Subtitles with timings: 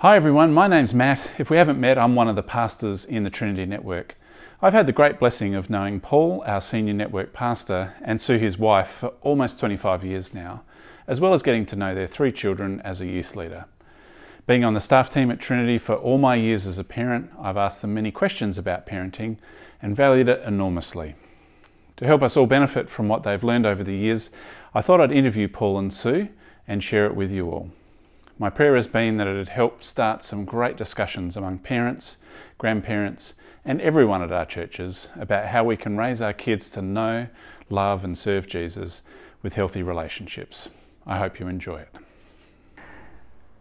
[0.00, 1.26] Hi everyone, my name's Matt.
[1.38, 4.14] If we haven't met, I'm one of the pastors in the Trinity Network.
[4.60, 8.58] I've had the great blessing of knowing Paul, our senior network pastor, and Sue, his
[8.58, 10.62] wife, for almost 25 years now,
[11.06, 13.64] as well as getting to know their three children as a youth leader.
[14.46, 17.56] Being on the staff team at Trinity for all my years as a parent, I've
[17.56, 19.38] asked them many questions about parenting
[19.80, 21.14] and valued it enormously.
[21.96, 24.28] To help us all benefit from what they've learned over the years,
[24.74, 26.28] I thought I'd interview Paul and Sue
[26.68, 27.70] and share it with you all.
[28.38, 32.18] My prayer has been that it had helped start some great discussions among parents,
[32.58, 33.32] grandparents,
[33.64, 37.28] and everyone at our churches about how we can raise our kids to know,
[37.70, 39.00] love, and serve Jesus
[39.42, 40.68] with healthy relationships.
[41.06, 41.88] I hope you enjoy it.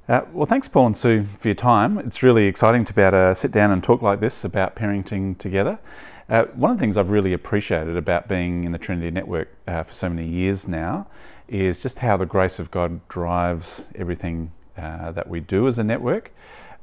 [0.10, 1.98] Uh, well, thanks, Paul and Sue, for your time.
[1.98, 5.38] It's really exciting to be able to sit down and talk like this about parenting
[5.38, 5.80] together.
[6.28, 9.84] Uh, one of the things I've really appreciated about being in the Trinity Network uh,
[9.84, 11.08] for so many years now
[11.48, 15.84] is just how the grace of God drives everything uh, that we do as a
[15.84, 16.32] network.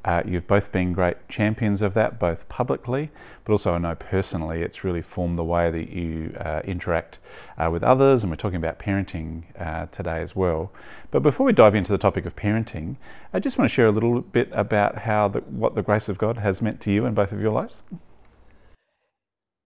[0.05, 3.09] Uh, you've both been great champions of that, both publicly,
[3.45, 7.19] but also I know personally it's really formed the way that you uh, interact
[7.57, 10.73] uh, with others, and we're talking about parenting uh, today as well.
[11.09, 12.97] But before we dive into the topic of parenting,
[13.33, 16.17] I just want to share a little bit about how the, what the grace of
[16.17, 17.83] God has meant to you in both of your lives.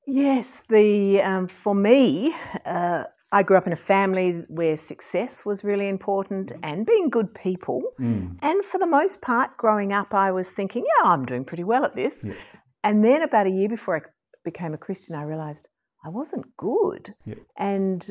[0.05, 2.33] Yes, the um, for me,
[2.63, 7.33] uh, I grew up in a family where success was really important and being good
[7.33, 7.83] people.
[7.99, 8.37] Mm.
[8.41, 11.83] And for the most part, growing up, I was thinking, yeah, I'm doing pretty well
[11.83, 12.23] at this.
[12.25, 12.35] Yeah.
[12.83, 14.01] And then about a year before I
[14.45, 15.67] became a Christian, I realized
[16.05, 17.15] I wasn't good.
[17.25, 17.35] Yeah.
[17.57, 18.09] And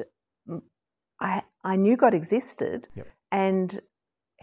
[1.19, 3.07] I, I knew God existed yep.
[3.33, 3.81] and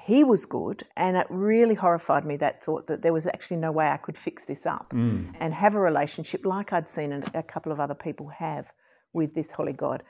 [0.05, 0.83] He was good.
[0.97, 4.17] And it really horrified me that thought that there was actually no way I could
[4.17, 5.31] fix this up mm.
[5.39, 8.71] and have a relationship like I'd seen a couple of other people have
[9.13, 10.01] with this holy God.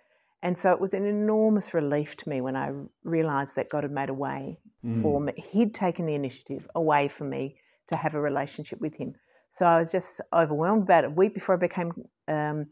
[0.43, 2.73] And so it was an enormous relief to me when I
[3.05, 5.01] realised that God had made a way mm.
[5.01, 5.31] for me.
[5.37, 7.55] He'd taken the initiative away from me
[7.87, 9.15] to have a relationship with Him.
[9.49, 11.07] So I was just overwhelmed about it.
[11.07, 11.93] A week before I became,
[12.27, 12.67] um,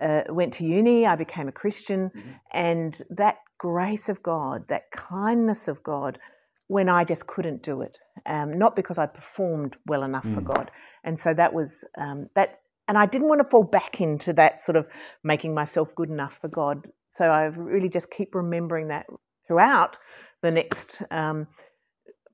[0.00, 2.30] uh, went to uni, I became a Christian, mm-hmm.
[2.52, 6.18] and that grace of God, that kindness of God,
[6.66, 10.34] when I just couldn't do it, um, not because I performed well enough mm.
[10.34, 10.72] for God,
[11.04, 12.56] and so that was um, that.
[12.88, 14.88] And I didn't want to fall back into that sort of
[15.22, 19.06] making myself good enough for God so I really just keep remembering that
[19.46, 19.98] throughout
[20.40, 21.46] the next um,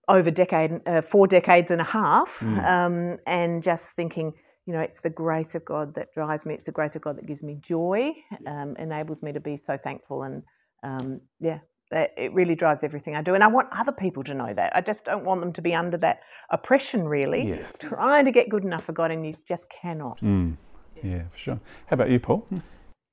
[0.09, 2.65] over decade, uh, four decades and a half, mm.
[2.65, 4.33] um, and just thinking,
[4.67, 6.55] you know, it's the grace of God that drives me.
[6.55, 8.13] It's the grace of God that gives me joy,
[8.47, 10.45] um, enables me to be so thankful, and
[10.85, 11.59] um, yeah,
[11.91, 13.35] it really drives everything I do.
[13.35, 14.77] And I want other people to know that.
[14.77, 17.75] I just don't want them to be under that oppression, really, yes.
[17.81, 20.21] trying to get good enough for God, and you just cannot.
[20.21, 20.57] Mm.
[21.03, 21.61] Yeah, for sure.
[21.87, 22.47] How about you, Paul?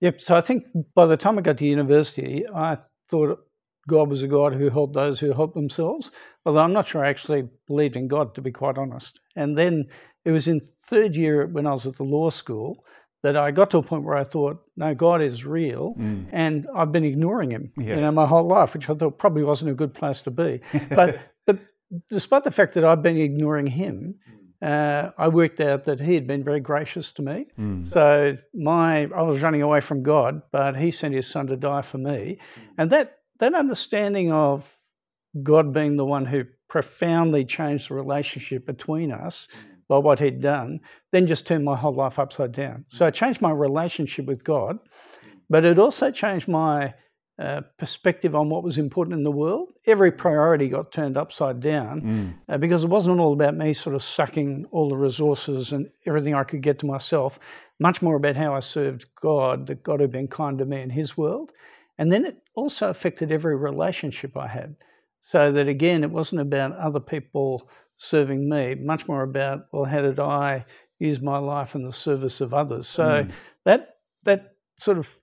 [0.01, 0.21] Yep.
[0.21, 2.77] So I think by the time I got to university, I
[3.09, 3.39] thought
[3.87, 6.11] God was a God who helped those who helped themselves.
[6.45, 9.19] Although I'm not sure I actually believed in God, to be quite honest.
[9.35, 9.85] And then
[10.23, 12.83] it was in third year when I was at the law school
[13.23, 16.27] that I got to a point where I thought, no, God is real, mm.
[16.31, 17.95] and I've been ignoring Him, yeah.
[17.95, 20.61] you know, my whole life, which I thought probably wasn't a good place to be.
[20.91, 21.57] but but
[22.11, 24.19] despite the fact that I've been ignoring Him,
[24.65, 27.45] uh, I worked out that he had been very gracious to me.
[27.59, 27.87] Mm.
[27.87, 31.83] So my I was running away from God, but he sent his son to die
[31.83, 32.39] for me.
[32.75, 34.65] And that that understanding of
[35.43, 39.47] God being the one who profoundly changed the relationship between us
[39.87, 40.79] by what he'd done,
[41.11, 42.85] then just turned my whole life upside down.
[42.87, 44.79] So it changed my relationship with God,
[45.47, 46.95] but it also changed my
[47.37, 49.69] uh, perspective on what was important in the world.
[49.85, 52.33] Every priority got turned upside down mm.
[52.47, 56.33] uh, because it wasn't all about me sort of sucking all the resources and everything
[56.33, 57.37] I could get to myself,
[57.77, 60.91] much more about how I served God, that God had been kind to me in
[60.91, 61.51] His world.
[61.97, 64.77] And then it also affected every relationship I had.
[65.21, 70.01] So that again, it wasn't about other people serving me, much more about, well, how
[70.01, 70.65] did I
[70.99, 72.87] use my life in the service of others?
[72.87, 73.31] So mm.
[73.65, 75.19] that that sort of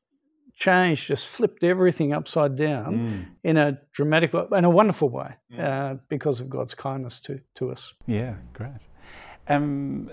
[0.63, 3.27] change just flipped everything upside down mm.
[3.43, 7.93] in a dramatic in a wonderful way uh, because of God's kindness to, to us.
[8.07, 8.71] Yeah, great.
[9.49, 10.11] Um,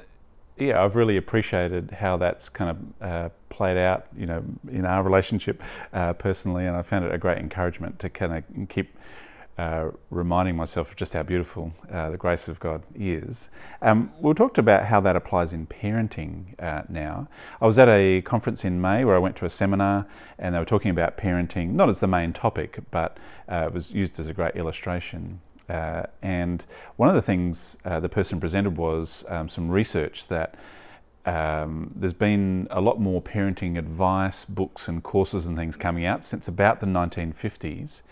[0.57, 2.77] yeah, I've really appreciated how that's kind of
[3.07, 5.61] uh, played out, you know, in our relationship
[5.93, 8.97] uh, personally, and I found it a great encouragement to kind of keep
[9.59, 13.49] uh, reminding myself of just how beautiful uh, the grace of God is.
[13.81, 17.27] Um, we talked about how that applies in parenting uh, now.
[17.59, 20.07] I was at a conference in May where I went to a seminar
[20.37, 23.17] and they were talking about parenting, not as the main topic, but
[23.51, 25.41] uh, it was used as a great illustration.
[25.67, 26.65] Uh, and
[26.95, 30.55] one of the things the person presented was um, some research that
[31.25, 36.23] um, there's been a lot more parenting advice, books, and courses and things coming out
[36.23, 38.03] since about the 1950s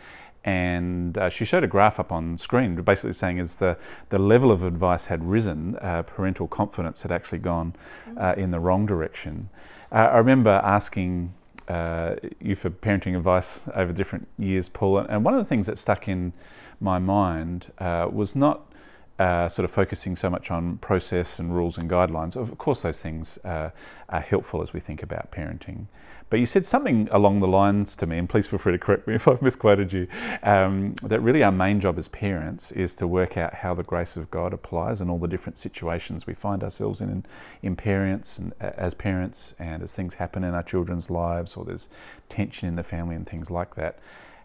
[0.44, 3.78] and uh, she showed a graph up on screen, basically saying as the,
[4.10, 7.74] the level of advice had risen, uh, parental confidence had actually gone
[8.18, 9.50] uh, in the wrong direction.
[9.92, 11.34] Uh, I remember asking
[11.68, 15.78] uh, you for parenting advice over different years, Paul, and one of the things that
[15.78, 16.34] stuck in
[16.80, 18.72] my mind uh, was not
[19.20, 22.36] uh, sort of focusing so much on process and rules and guidelines.
[22.36, 23.72] Of course, those things uh,
[24.10, 25.88] are helpful as we think about parenting.
[26.30, 29.08] But you said something along the lines to me, and please feel free to correct
[29.08, 30.08] me if I've misquoted you,
[30.44, 34.18] um, that really our main job as parents is to work out how the grace
[34.18, 37.26] of God applies in all the different situations we find ourselves in, in,
[37.64, 41.90] in parents and as parents, and as things happen in our children's lives, or there's
[42.30, 43.98] tension in the family and things like that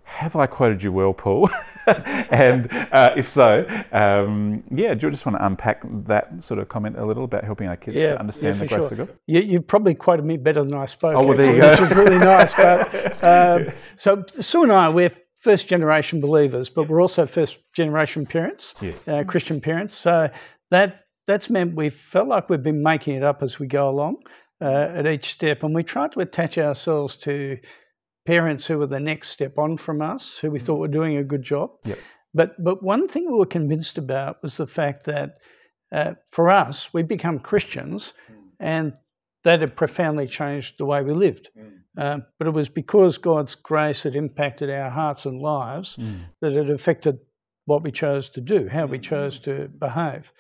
[0.05, 1.51] have I quoted you well, Paul?
[1.87, 6.69] and uh, if so, um, yeah, do you just want to unpack that sort of
[6.69, 9.03] comment a little about helping our kids yeah, to understand yeah, the grace sure.
[9.03, 9.17] of God?
[9.27, 11.17] You, you probably quoted me better than I spoke.
[11.17, 11.71] Oh, well, there you go.
[11.71, 12.55] Which is really nice.
[12.55, 18.27] But, um, so Sue and I, we're first generation believers, but we're also first generation
[18.27, 19.07] parents, yes.
[19.09, 19.97] uh, Christian parents.
[19.97, 20.31] So
[20.71, 24.17] that that's meant we felt like we've been making it up as we go along
[24.61, 27.59] uh, at each step, and we tried to attach ourselves to
[28.25, 31.25] parents who were the next step on from us, who we thought were doing a
[31.25, 31.71] good job.
[31.85, 31.99] Yep.
[32.35, 35.37] But but one thing we were convinced about was the fact that
[35.93, 38.37] uh, for us, we become Christians, mm.
[38.59, 38.95] and
[39.45, 41.51] that had profoundly changed the way we lived.
[41.59, 41.73] Mm.
[41.99, 46.21] Uh, but it was because God's grace had impacted our hearts and lives mm.
[46.41, 47.19] that it affected
[47.67, 50.33] what we chose to do, how we chose to behave.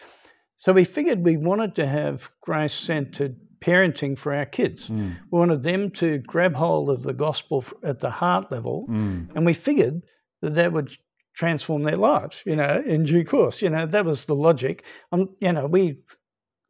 [0.62, 4.88] So we figured we wanted to have grace centered parenting for our kids.
[4.88, 5.16] Mm.
[5.28, 9.28] We wanted them to grab hold of the gospel at the heart level, mm.
[9.34, 10.02] and we figured
[10.40, 10.96] that that would
[11.34, 13.60] transform their lives, you know, in due course.
[13.60, 14.84] You know, that was the logic.
[15.10, 15.98] Um, you know, we,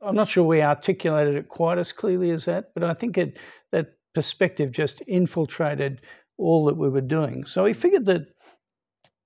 [0.00, 3.39] I'm not sure we articulated it quite as clearly as that, but I think it
[3.73, 6.00] that perspective just infiltrated
[6.39, 7.44] all that we were doing.
[7.44, 8.29] So we figured that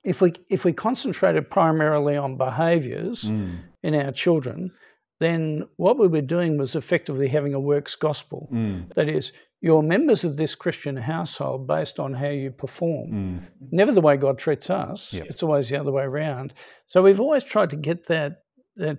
[0.03, 3.59] if we if we concentrated primarily on behaviours mm.
[3.87, 4.73] In our children,
[5.21, 8.49] then what we were doing was effectively having a works gospel.
[8.53, 8.95] Mm.
[8.95, 13.11] That is, you're members of this Christian household based on how you perform.
[13.11, 13.43] Mm.
[13.71, 15.13] Never the way God treats us.
[15.13, 15.27] Yep.
[15.31, 16.53] It's always the other way around.
[16.87, 18.43] So we've always tried to get that
[18.77, 18.99] that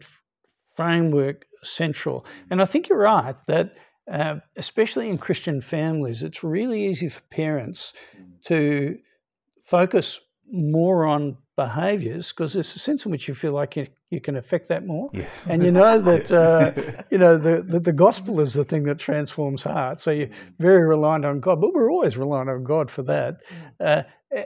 [0.76, 2.26] framework central.
[2.50, 3.76] And I think you're right that
[4.12, 7.94] uh, especially in Christian families, it's really easy for parents
[8.46, 8.98] to
[9.66, 14.22] focus more on behaviours because there's a sense in which you feel like you, you
[14.22, 15.10] can affect that more.
[15.12, 15.46] Yes.
[15.50, 16.72] And you know that uh,
[17.12, 20.04] you know the, the, the gospel is the thing that transforms hearts.
[20.04, 23.40] So you're very reliant on God, but we're always reliant on God for that.
[23.80, 24.46] Uh, eh,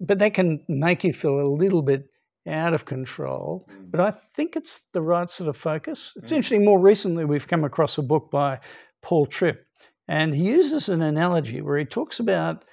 [0.00, 2.08] but that can make you feel a little bit
[2.48, 3.68] out of control.
[3.90, 6.12] But I think it's the right sort of focus.
[6.16, 6.64] It's interesting.
[6.64, 8.60] More recently, we've come across a book by
[9.02, 9.66] Paul Tripp,
[10.06, 12.64] and he uses an analogy where he talks about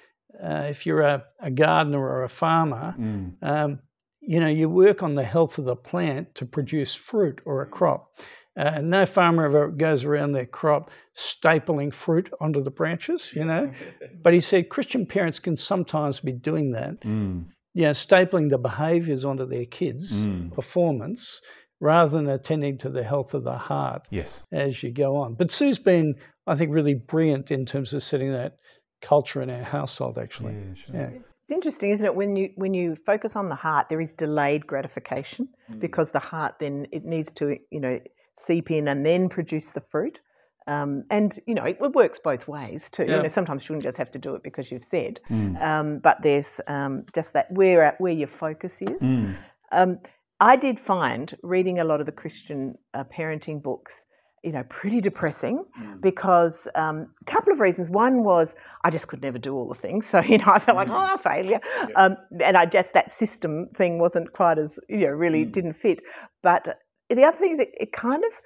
[0.44, 3.34] uh, if you're a, a, gardener or a farmer, mm.
[3.42, 3.80] um,
[4.22, 7.66] you know, you work on the health of the plant to produce fruit or a
[7.66, 8.12] crop.
[8.58, 13.72] Uh, no farmer ever goes around their crop stapling fruit onto the branches, you know.
[14.24, 17.02] but he said Christian parents can sometimes be doing that.
[17.02, 17.46] Mm.
[17.74, 20.54] You know, stapling the behaviours onto their kids' mm.
[20.54, 21.42] performance
[21.80, 24.46] rather than attending to the health of the heart yes.
[24.52, 25.34] as you go on.
[25.34, 26.16] But Sue's been,
[26.46, 28.58] I think, really brilliant in terms of setting that
[29.02, 30.54] culture in our household, actually.
[30.54, 30.96] Yeah, sure.
[30.96, 31.10] yeah.
[31.44, 32.16] It's interesting, isn't it?
[32.16, 35.80] When you when you focus on the heart, there is delayed gratification mm.
[35.80, 38.00] because the heart then it needs to you know
[38.38, 40.22] seep in and then produce the fruit.
[40.68, 43.04] Um, and you know it, it, works both ways too.
[43.04, 43.18] Yeah.
[43.18, 45.60] You know, sometimes you shouldn't just have to do it because you've said, mm.
[45.62, 49.02] um, but there's um, just that where where your focus is.
[49.02, 49.36] Mm.
[49.72, 50.00] Um,
[50.40, 54.06] I did find reading a lot of the Christian uh, parenting books
[54.44, 56.02] you know, pretty depressing mm.
[56.02, 57.90] because um, a couple of reasons.
[57.90, 60.78] One was I just could never do all the things, so you know I felt
[60.78, 61.14] like mm.
[61.14, 61.88] oh failure, yeah.
[61.96, 65.52] um, and I just that system thing wasn't quite as you know really mm.
[65.52, 66.02] didn't fit.
[66.42, 66.80] But
[67.10, 68.42] the other thing is it, it, kind of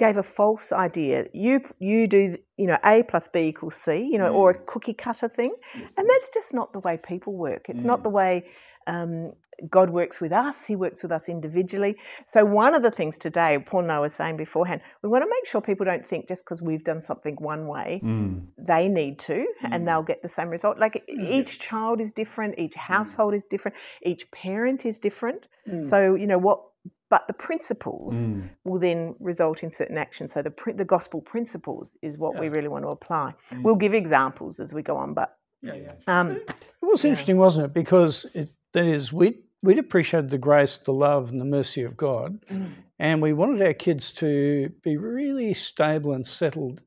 [0.00, 1.26] gave a false idea.
[1.32, 4.66] You you do you know A plus B equals C, you know, or a mm.
[4.66, 5.92] cookie cutter thing, yes.
[5.96, 7.66] and that's just not the way people work.
[7.68, 8.04] It's not mm.
[8.04, 8.44] the way
[8.86, 9.32] um,
[9.68, 11.96] God works with us, He works with us individually.
[12.24, 15.28] So, one of the things today, Paul and I were saying beforehand, we want to
[15.28, 18.46] make sure people don't think just because we've done something one way, mm.
[18.58, 19.68] they need to mm.
[19.70, 20.78] and they'll get the same result.
[20.78, 21.30] Like mm.
[21.30, 22.80] each child is different, each mm.
[22.94, 25.46] household is different, each parent is different.
[25.68, 25.84] Mm.
[25.84, 26.62] So, you know, what
[27.10, 28.48] but the principles mm.
[28.64, 30.32] will then result in certain actions.
[30.32, 32.40] So the the gospel principles is what yeah.
[32.40, 33.34] we really want to apply.
[33.52, 33.62] Mm.
[33.62, 35.88] We'll give examples as we go on, but yeah, yeah.
[36.06, 37.10] Um, it was yeah.
[37.10, 37.74] interesting, wasn't it?
[37.74, 41.96] Because it, that is we we'd appreciated the grace, the love, and the mercy of
[41.96, 42.72] God, mm.
[42.98, 46.80] and we wanted our kids to be really stable and settled,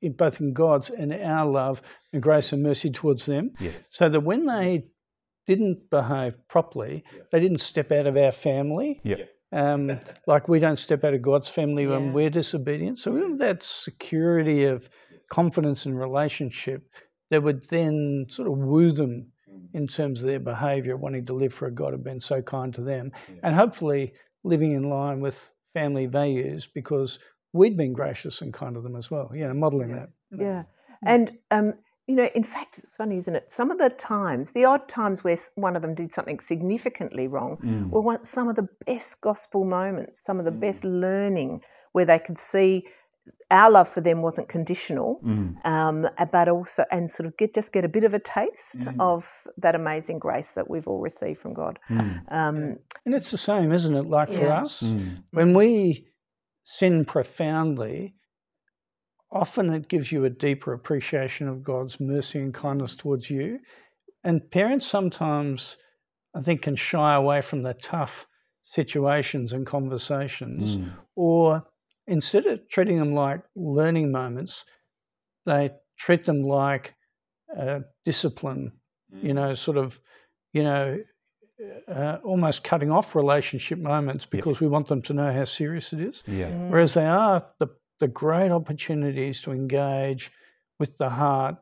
[0.00, 3.80] in, both in God's and our love and grace and mercy towards them, yes.
[3.90, 4.84] so that when they
[5.46, 7.02] didn't behave properly,
[7.32, 9.00] they didn't step out of our family.
[9.02, 9.24] Yeah.
[9.52, 12.12] Um, like we don't step out of God's family when Yeah.
[12.12, 12.98] we're disobedient.
[12.98, 14.88] So we have that security of
[15.30, 16.88] confidence and relationship
[17.30, 19.32] that would then sort of woo them
[19.74, 22.74] in terms of their behaviour, wanting to live for a God who'd been so kind
[22.74, 23.10] to them,
[23.42, 24.12] and hopefully
[24.44, 27.18] living in line with family values because
[27.52, 29.30] we'd been gracious and kind to them as well.
[29.34, 30.10] You know, modelling that.
[30.30, 30.64] Yeah.
[31.04, 31.74] And, um,
[32.12, 33.50] you know, in fact, it's funny, isn't it?
[33.50, 37.56] Some of the times, the odd times where one of them did something significantly wrong,
[37.56, 37.88] Mm.
[37.90, 42.18] were one, some of the best gospel moments, some of the best learning where they
[42.18, 42.86] could see
[43.50, 45.64] our love for them wasn't conditional, Mm.
[45.74, 48.96] um, but also, and sort of get just get a bit of a taste Mm.
[49.00, 51.78] of that amazing grace that we've all received from God.
[52.28, 54.06] Um, And it's the same, isn't it?
[54.18, 55.22] Like for us, Mm.
[55.32, 56.08] when we
[56.64, 58.14] sin profoundly,
[59.32, 63.58] often it gives you a deeper appreciation of God's mercy and kindness towards you.
[64.22, 65.76] And parents sometimes,
[66.36, 68.26] I think, can shy away from the tough
[68.62, 70.92] situations and conversations, Mm.
[71.16, 71.64] or
[72.06, 74.64] instead of treating them like learning moments,
[75.46, 76.94] they treat them like
[77.58, 78.72] uh, discipline,
[79.22, 80.00] you know, sort of,
[80.52, 80.98] you know,
[81.86, 86.00] uh, almost cutting off relationship moments because we want them to know how serious it
[86.00, 86.22] is.
[86.26, 86.50] Yeah.
[86.68, 87.68] Whereas they are the,
[88.02, 90.32] the great opportunities to engage
[90.80, 91.54] with the heart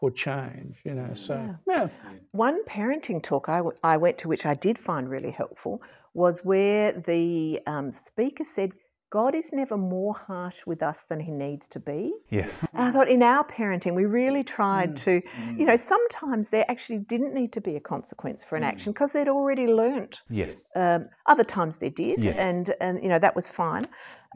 [0.00, 1.12] for change, you know.
[1.14, 1.36] So,
[1.68, 1.86] yeah.
[2.32, 5.80] One parenting talk I, w- I went to, which I did find really helpful,
[6.12, 8.72] was where the um, speaker said,
[9.10, 12.12] God is never more harsh with us than he needs to be.
[12.28, 12.66] Yes.
[12.74, 15.22] And I thought in our parenting, we really tried to,
[15.56, 19.12] you know, sometimes there actually didn't need to be a consequence for an action because
[19.12, 20.22] they'd already learnt.
[20.28, 20.56] Yes.
[20.74, 22.36] Um, other times there did, Yes.
[22.36, 23.86] and and you know that was fine.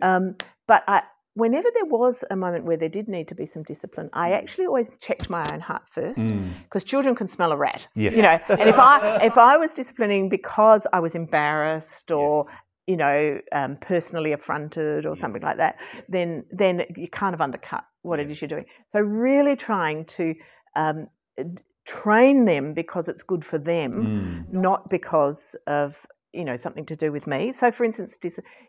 [0.03, 0.37] Um,
[0.69, 1.03] but I,
[1.35, 4.67] whenever there was a moment where there did need to be some discipline, I actually
[4.67, 6.27] always checked my own heart first
[6.65, 7.89] because children can smell a rat.
[7.95, 8.17] Yes.
[8.17, 12.47] You know, and if I if I was disciplining because I was embarrassed or
[12.87, 15.77] you know um, personally affronted or something like that,
[16.09, 18.67] then then you kind of undercut what it is you're doing.
[18.89, 20.35] So really trying to
[20.75, 21.09] um,
[21.87, 23.93] train them because it's good for them,
[24.49, 24.53] Mm.
[24.53, 27.53] not because of you know something to do with me.
[27.53, 28.19] So, for instance,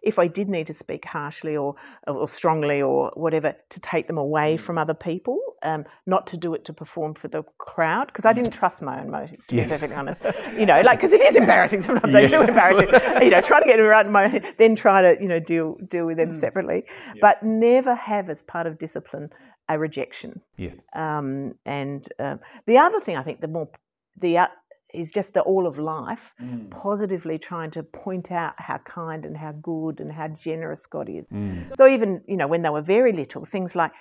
[0.02, 1.76] if I did need to speak harshly or
[2.08, 6.54] or strongly or whatever to take them away from other people, um, not to do
[6.54, 9.68] it to perform for the crowd because I didn't trust my own motives to Yes.
[9.68, 10.22] be perfectly honest.
[10.58, 12.14] You know, like because it is embarrassing sometimes.
[12.14, 12.50] They do Yes.
[12.50, 13.30] embarrass you.
[13.30, 16.06] Know, try to get it right in my then try to you know deal deal
[16.06, 16.86] with them separately,
[17.20, 19.30] but never have as part of discipline
[19.70, 20.42] a rejection.
[20.58, 20.72] Yeah.
[20.94, 23.70] Um, and um, the other thing I think the more
[24.18, 24.48] the uh,
[24.94, 26.70] is just the all of life mm.
[26.72, 31.30] positively trying to point out how kind and how good and how generous God is.
[31.30, 31.76] Mm.
[31.76, 33.92] So even you know when they were very little, things like,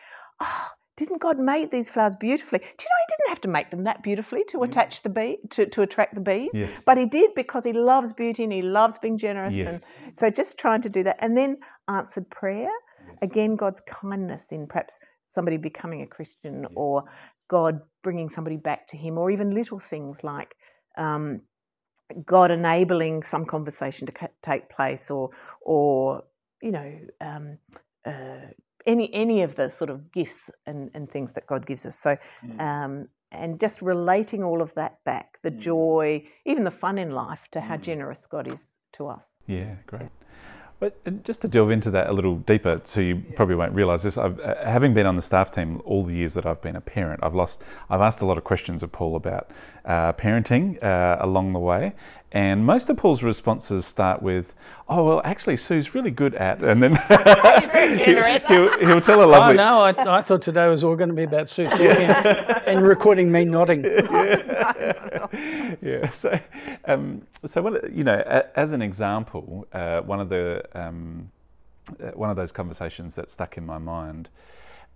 [0.41, 2.59] oh, didn't God make these flowers beautifully?
[2.59, 4.69] Do you know He didn't have to make them that beautifully to mm.
[4.69, 6.83] attach the bee to, to attract the bees, Yes.
[6.85, 9.55] but He did because He loves beauty and He loves being generous.
[9.55, 9.87] Yes.
[10.05, 12.71] And so just trying to do that, and then answered prayer.
[13.23, 17.05] Again, God's kindness in perhaps somebody becoming a Christian or
[17.49, 20.55] God bringing somebody back to Him, or even little things like
[20.97, 21.43] um,
[22.25, 25.31] God enabling some conversation to take place, or
[25.61, 26.25] or
[26.63, 27.59] you know um,
[28.05, 28.49] uh,
[28.87, 31.99] any any of the sort of gifts and, and things that God gives us.
[31.99, 32.17] So.
[32.59, 37.47] Um, and just relating all of that back, the joy, even the fun in life,
[37.53, 39.29] to how generous God is to us.
[39.47, 40.09] Yeah, great.
[40.81, 44.17] But just to delve into that a little deeper, so you probably won't realise this.
[44.17, 46.81] I've, uh, having been on the staff team all the years that I've been a
[46.81, 47.63] parent, I've lost.
[47.91, 49.51] I've asked a lot of questions of Paul about
[49.85, 51.95] uh, parenting uh, along the way,
[52.33, 54.55] and most of Paul's responses start with,
[54.89, 56.95] "Oh well, actually, Sue's really good at," and then
[58.47, 59.59] he'll, he'll tell a lovely.
[59.59, 60.05] Oh, lovely.
[60.05, 61.87] no, I, I thought today was all going to be about Sue talking
[62.67, 63.83] and recording me nodding.
[65.83, 66.09] yeah.
[66.11, 66.39] So,
[66.85, 71.33] um, so what you know, a, as an example, uh, one of the um,
[72.01, 74.29] uh, one of those conversations that stuck in my mind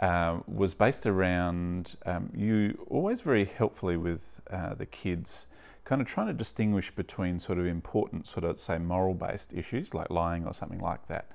[0.01, 5.47] uh, was based around um, you always very helpfully with uh, the kids,
[5.85, 9.95] kind of trying to distinguish between sort of important, sort of say moral based issues
[9.95, 11.31] like lying or something like that,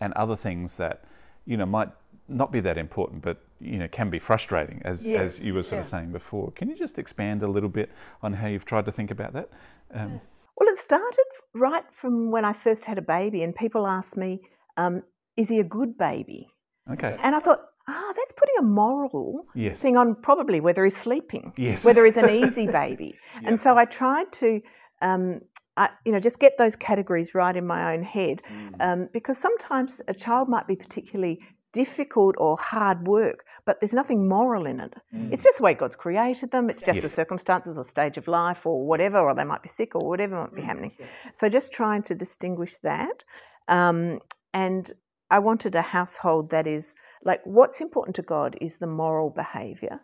[0.00, 1.04] and other things that
[1.46, 1.88] you know might
[2.28, 5.62] not be that important, but you know can be frustrating, as Yes, as you were
[5.62, 6.52] sort of saying before.
[6.52, 7.90] Can you just expand a little bit
[8.22, 9.48] on how you've tried to think about that?
[9.92, 10.20] Um,
[10.56, 14.42] Well, it started right from when I first had a baby, and people asked me,
[14.76, 15.02] um,
[15.36, 16.48] "Is he a good baby?"
[16.90, 17.16] okay.
[17.22, 19.80] And I thought, ah, that's putting a moral Yes.
[19.80, 21.84] thing on probably whether he's sleeping, Yes.
[21.84, 23.14] whether he's an easy baby.
[23.44, 24.60] And so I tried to,
[25.00, 25.40] um,
[25.76, 28.74] I, you know, just get those categories right in my own head, Mm.
[28.80, 31.40] um, because sometimes a child might be particularly
[31.72, 34.94] difficult or hard work, but there's nothing moral in it.
[35.14, 35.32] Mm.
[35.32, 36.68] It's just the way God's created them.
[36.68, 37.02] It's just yes.
[37.02, 40.38] the circumstances or stage of life or whatever, or they might be sick or whatever
[40.42, 40.66] might be mm.
[40.66, 40.92] happening.
[41.32, 43.24] So just trying to distinguish that.
[43.68, 44.20] Um,
[44.52, 44.92] and
[45.30, 50.00] I wanted a household that is like what's important to God is the moral behavior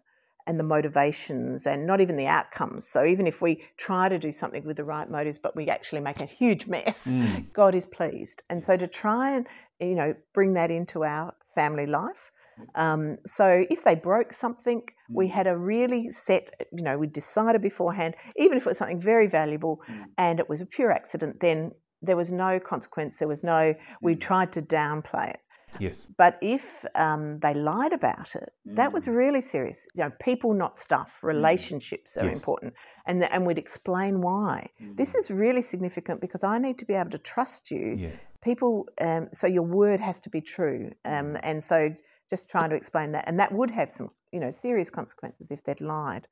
[0.46, 2.88] and the motivations and not even the outcomes.
[2.88, 6.00] So even if we try to do something with the right motives, but we actually
[6.00, 7.52] make a huge mess, mm.
[7.52, 8.42] God is pleased.
[8.48, 9.46] And so to try and
[9.80, 12.30] you know bring that into our family life.
[12.74, 15.30] Um, so if they broke something, we mm.
[15.30, 19.28] had a really set, you know, we decided beforehand, even if it was something very
[19.28, 20.04] valuable mm.
[20.16, 21.72] and it was a pure accident, then
[22.02, 23.18] there was no consequence.
[23.18, 24.20] There was no, we mm.
[24.20, 25.40] tried to downplay it.
[25.78, 26.08] Yes.
[26.16, 28.76] But if um, they lied about it, mm.
[28.76, 29.16] that was mm.
[29.16, 29.86] really serious.
[29.94, 31.18] You know, people, not stuff.
[31.22, 31.28] Mm.
[31.28, 32.22] Relationships mm.
[32.22, 32.36] are yes.
[32.38, 32.74] important,
[33.06, 34.70] and and we'd explain why.
[34.82, 34.96] Mm.
[34.96, 37.96] This is really significant because I need to be able to trust you.
[37.98, 38.10] Yeah.
[38.40, 41.40] People, um, so your word has to be true, um, mm.
[41.42, 41.94] and so
[42.30, 45.64] just trying to explain that, and that would have some, you know, serious consequences if
[45.64, 46.28] they'd lied.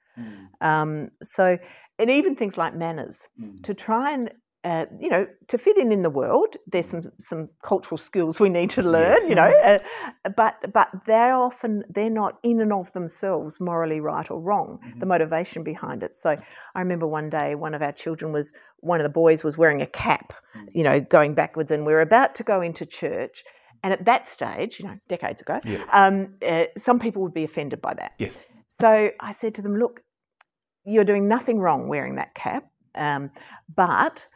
[0.60, 1.58] Um, so,
[1.98, 3.28] and even things like manners,
[3.62, 4.30] to try and
[4.66, 8.48] uh, you know, to fit in in the world, there's some some cultural skills we
[8.48, 9.18] need to learn.
[9.20, 9.28] Yes.
[9.28, 14.28] You know, uh, but but they're often they're not in and of themselves morally right
[14.28, 14.80] or wrong.
[14.84, 14.98] Mm-hmm.
[14.98, 16.16] The motivation behind it.
[16.16, 16.34] So
[16.74, 19.82] I remember one day one of our children was one of the boys was wearing
[19.82, 20.66] a cap, mm-hmm.
[20.72, 23.44] you know, going backwards, and we were about to go into church.
[23.84, 25.84] And at that stage, you know, decades ago, yeah.
[25.92, 28.14] um, uh, some people would be offended by that.
[28.18, 28.40] Yes.
[28.80, 30.00] So I said to them, look,
[30.84, 32.64] you're doing nothing wrong wearing that cap,
[32.96, 33.30] um,
[33.72, 34.26] but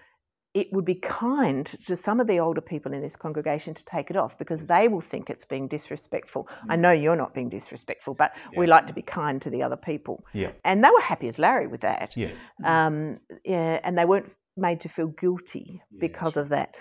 [0.52, 4.10] it would be kind to some of the older people in this congregation to take
[4.10, 6.48] it off because they will think it's being disrespectful.
[6.64, 6.66] Mm.
[6.70, 8.58] I know you're not being disrespectful, but yeah.
[8.58, 10.24] we like to be kind to the other people.
[10.32, 10.50] Yeah.
[10.64, 12.16] And they were happy as Larry with that.
[12.16, 12.32] Yeah.
[12.64, 16.74] Um, yeah and they weren't made to feel guilty yeah, because of that.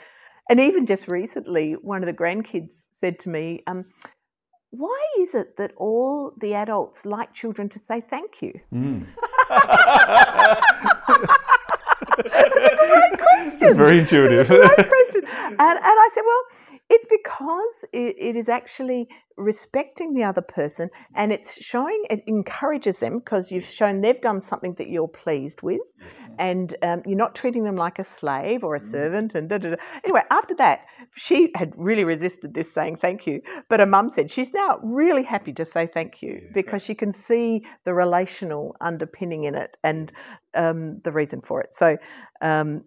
[0.49, 3.85] And even just recently, one of the grandkids said to me, um,
[4.71, 8.59] why is it that all the adults like children to say thank you?
[8.73, 9.05] Mm.
[12.25, 13.77] It's a great question.
[13.77, 14.47] Very intuitive.
[14.47, 15.21] great question.
[15.25, 20.89] And, and I said, well, it's because it, it is actually respecting the other person
[21.15, 25.61] and it's showing, it encourages them because you've shown they've done something that you're pleased
[25.61, 25.79] with
[26.39, 28.81] and um, you're not treating them like a slave or a mm.
[28.81, 29.35] servant.
[29.35, 29.75] And da, da, da.
[30.03, 33.41] anyway, after that, she had really resisted this saying thank you.
[33.69, 37.13] But her mum said she's now really happy to say thank you because she can
[37.13, 40.11] see the relational underpinning in it and
[40.55, 41.73] um, the reason for it.
[41.73, 41.97] So,
[42.41, 42.83] um,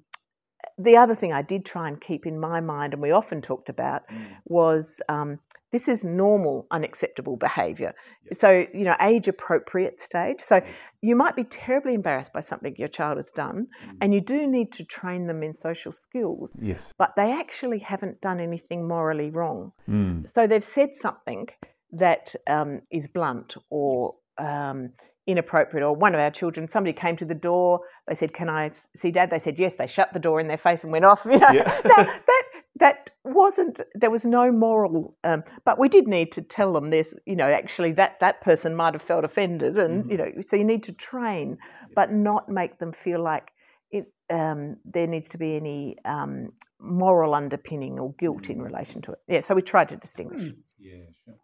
[0.78, 3.68] the other thing I did try and keep in my mind, and we often talked
[3.68, 4.36] about, mm.
[4.44, 5.38] was um,
[5.72, 7.94] this is normal, unacceptable behaviour.
[8.26, 8.34] Yep.
[8.38, 10.40] So, you know, age appropriate stage.
[10.40, 10.60] So,
[11.00, 13.96] you might be terribly embarrassed by something your child has done, mm.
[14.00, 16.56] and you do need to train them in social skills.
[16.60, 16.92] Yes.
[16.96, 19.72] But they actually haven't done anything morally wrong.
[19.88, 20.28] Mm.
[20.28, 21.48] So, they've said something
[21.90, 24.16] that um, is blunt or.
[24.38, 24.92] Um,
[25.26, 28.68] inappropriate or one of our children somebody came to the door they said can i
[28.94, 31.24] see dad they said yes they shut the door in their face and went off
[31.30, 31.80] you know yeah.
[31.84, 32.42] now, that
[32.76, 37.14] that wasn't there was no moral um, but we did need to tell them this
[37.24, 40.10] you know actually that that person might have felt offended and mm-hmm.
[40.10, 41.90] you know so you need to train yes.
[41.94, 43.52] but not make them feel like
[43.92, 48.52] it, um, there needs to be any um, moral underpinning or guilt mm-hmm.
[48.52, 50.56] in relation to it yeah so we tried to distinguish mm.
[50.80, 51.34] yeah sure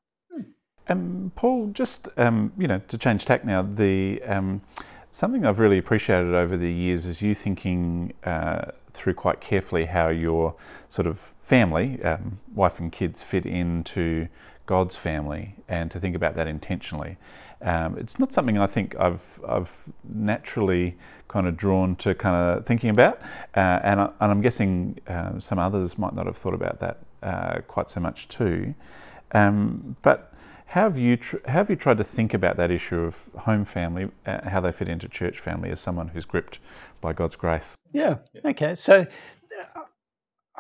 [0.89, 4.63] um, Paul, just um, you know, to change tack now, the um,
[5.11, 10.09] something I've really appreciated over the years is you thinking uh, through quite carefully how
[10.09, 10.55] your
[10.89, 14.29] sort of family, um, wife and kids, fit into
[14.67, 17.17] God's family, and to think about that intentionally.
[17.61, 20.97] Um, it's not something I think I've I've naturally
[21.27, 23.21] kind of drawn to kind of thinking about,
[23.55, 26.99] uh, and, I, and I'm guessing uh, some others might not have thought about that
[27.23, 28.75] uh, quite so much too.
[29.33, 30.33] Um, but
[30.69, 33.65] how have you tr- how have you tried to think about that issue of home
[33.65, 36.59] family, uh, how they fit into church family, as someone who's gripped
[37.01, 37.77] by God's grace?
[37.93, 38.17] Yeah.
[38.45, 38.75] Okay.
[38.75, 39.07] So.
[39.77, 39.81] Uh,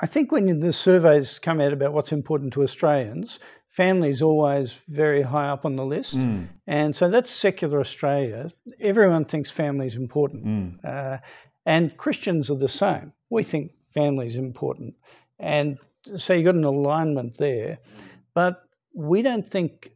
[0.01, 4.79] I think when the surveys come out about what's important to Australians, family is always
[4.89, 6.17] very high up on the list.
[6.17, 6.49] Mm.
[6.67, 8.51] And so that's secular Australia.
[8.81, 10.45] Everyone thinks family is important.
[10.45, 10.85] Mm.
[10.85, 11.19] Uh,
[11.67, 13.13] and Christians are the same.
[13.29, 14.95] We think family is important.
[15.39, 15.79] And
[16.17, 17.79] so you've got an alignment there.
[18.35, 18.63] But
[18.95, 19.91] we don't think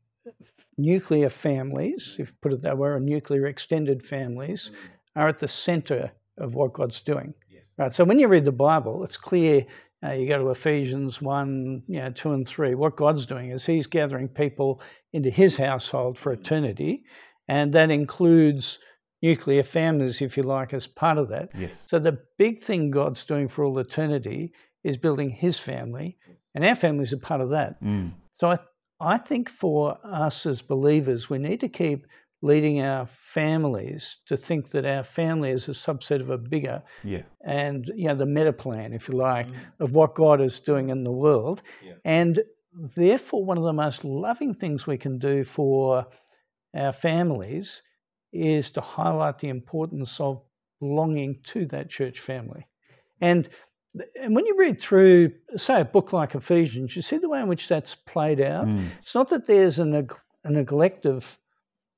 [0.76, 5.20] nuclear families, if you put it that way, or nuclear extended families, mm.
[5.20, 7.34] are at the center of what God's doing.
[7.50, 7.72] Yes.
[7.78, 7.92] Right.
[7.92, 9.66] So when you read the Bible, it's clear.
[10.04, 12.74] Uh, you go to Ephesians 1, you know, 2 and 3.
[12.74, 14.80] What God's doing is He's gathering people
[15.12, 17.04] into His household for eternity,
[17.48, 18.78] and that includes
[19.20, 21.50] nuclear families, if you like, as part of that.
[21.56, 21.86] Yes.
[21.88, 26.18] So the big thing God's doing for all eternity is building His family,
[26.54, 27.82] and our families are part of that.
[27.82, 28.14] Mm.
[28.40, 28.58] So I
[29.02, 32.06] I think for us as believers, we need to keep
[32.40, 37.22] leading our families to think that our family is a subset of a bigger Yeah.
[37.44, 39.54] and you know the meta plan, if you like, mm.
[39.78, 41.62] of what God is doing in the world.
[41.84, 41.94] Yeah.
[42.04, 42.42] And
[42.96, 46.06] therefore, one of the most loving things we can do for
[46.74, 47.82] our families
[48.32, 50.42] is to highlight the importance of
[50.80, 52.66] belonging to that church family.
[53.20, 53.48] And
[54.20, 57.48] and when you read through, say, a book like Ephesians, you see the way in
[57.48, 58.66] which that's played out.
[58.66, 58.88] Mm.
[58.98, 61.38] It's not that there's a, neg- a neglect of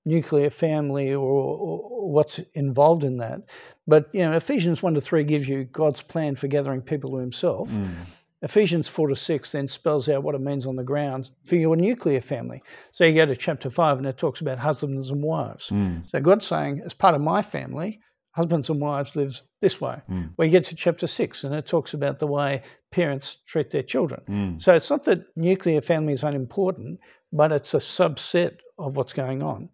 [0.04, 3.40] nuclear family or, or, what's involved in that,
[3.86, 7.16] but you know, Ephesians one to three gives you God's plan for gathering people to
[7.18, 7.70] Himself.
[7.70, 7.94] Mm.
[8.42, 11.76] Ephesians 4 to 6 then spells out what it means on the ground for your
[11.76, 12.62] nuclear family.
[12.92, 15.70] So you go to chapter 5 and it talks about husbands and wives.
[15.70, 16.10] Mm.
[16.10, 18.00] So God's saying, as part of my family,
[18.34, 19.96] husbands and wives lives this way.
[20.10, 20.30] Mm.
[20.38, 24.22] You get to chapter 6 and it talks about the way parents treat their children.
[24.28, 24.62] Mm.
[24.62, 26.98] So it's not that nuclear families are unimportant,
[27.32, 29.68] but it's a subset of what's going on.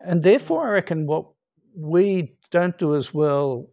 [0.00, 1.26] And therefore, I reckon what
[1.76, 3.70] we don't do as well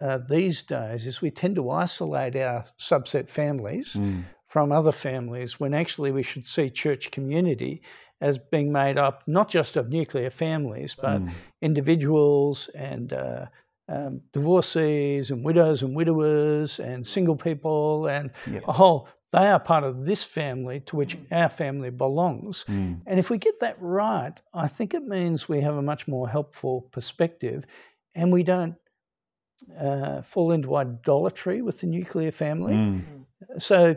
[0.00, 4.24] uh, these days is we tend to isolate our subset families Mm.
[4.46, 7.82] from other families when actually we should see church community
[8.20, 11.32] as being made up not just of nuclear families, but Mm.
[11.62, 13.46] individuals and uh,
[13.88, 18.62] um, divorcees and widows and widowers and single people and Yep.
[18.68, 19.08] a whole.
[19.32, 22.64] They are part of this family to which our family belongs.
[22.68, 23.00] Mm.
[23.06, 26.28] And if we get that right, I think it means we have a much more
[26.28, 27.64] helpful perspective
[28.14, 28.76] and we don't
[29.80, 32.74] uh, fall into idolatry with the nuclear family.
[32.74, 33.02] Mm.
[33.58, 33.96] So,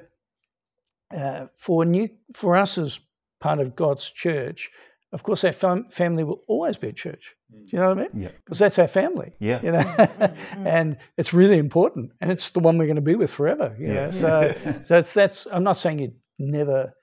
[1.15, 2.99] uh, for new, for us as
[3.39, 4.69] part of God's church,
[5.13, 7.35] of course, our fam- family will always be a church.
[7.49, 8.09] Do you know what I mean?
[8.23, 8.29] Yeah.
[8.43, 9.31] Because that's our family.
[9.39, 9.61] Yeah.
[9.61, 10.33] You know,
[10.65, 13.75] and it's really important, and it's the one we're going to be with forever.
[13.79, 14.05] You Yeah.
[14.07, 15.47] know, so so it's, that's.
[15.51, 16.93] I'm not saying you never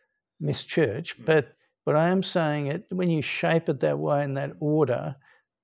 [0.40, 1.48] miss church, but
[1.86, 5.16] but I am saying it when you shape it that way in that order,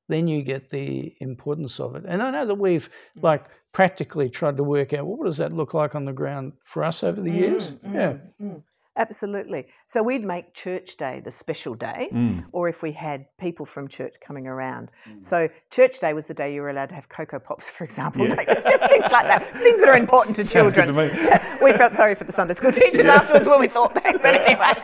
[0.08, 2.04] then you get the importance of it.
[2.06, 2.88] And I know that we've
[3.20, 6.52] like practically tried to work out well, what does that look like on the ground
[6.64, 7.70] for us over the years.
[7.72, 8.14] Mm, Yeah.
[8.42, 8.62] mm.
[9.00, 9.66] Absolutely.
[9.86, 12.44] So we'd make church day the special day, Mm.
[12.52, 14.90] or if we had people from church coming around.
[15.20, 18.26] So church day was the day you were allowed to have Cocoa Pops, for example.
[18.28, 18.34] Yeah.
[18.34, 20.92] Like, just things like that, things that are important to children.
[20.92, 24.34] to we felt sorry for the Sunday school teachers afterwards when we thought back, but
[24.34, 24.74] anyway.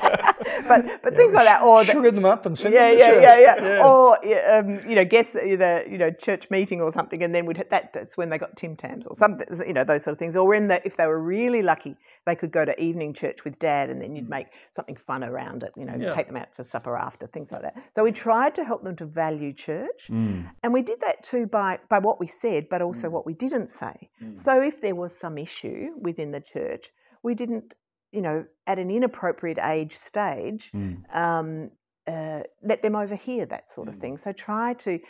[0.69, 3.01] but but things like that, or the, Sugar them up and send yeah, them to
[3.05, 3.23] yeah, church.
[3.23, 7.23] yeah, yeah, Or yeah, um, you know, guess the you know church meeting or something,
[7.23, 7.93] and then we'd hit that.
[7.93, 9.47] That's when they got Tim Tams or something.
[9.67, 10.37] You know, those sort of things.
[10.37, 13.59] Or in the if they were really lucky, they could go to evening church with
[13.59, 15.73] dad, and then you'd make something fun around it.
[15.77, 16.11] You know, Yeah.
[16.11, 17.77] take them out for supper after things like that.
[17.95, 20.51] So we tried to help them to value church, Mm.
[20.62, 23.69] and we did that too by by what we said, but also what we didn't
[23.69, 24.11] say.
[24.35, 26.85] So if there was some issue within the church,
[27.23, 27.75] we didn't.
[28.12, 31.03] You know, at an inappropriate age stage, Mm.
[31.25, 31.71] um,
[32.07, 34.16] uh, let them overhear that sort of thing.
[34.16, 35.01] So try to,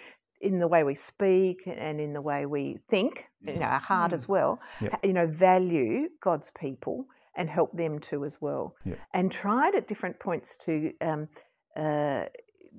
[0.40, 4.12] in the way we speak and in the way we think, you know, our heart
[4.12, 5.00] as well, Yep.
[5.04, 7.06] you know, value God's people
[7.36, 8.74] and help them too as well.
[8.84, 8.98] Yep.
[9.14, 11.28] And tried at different points to um,
[11.76, 12.24] uh,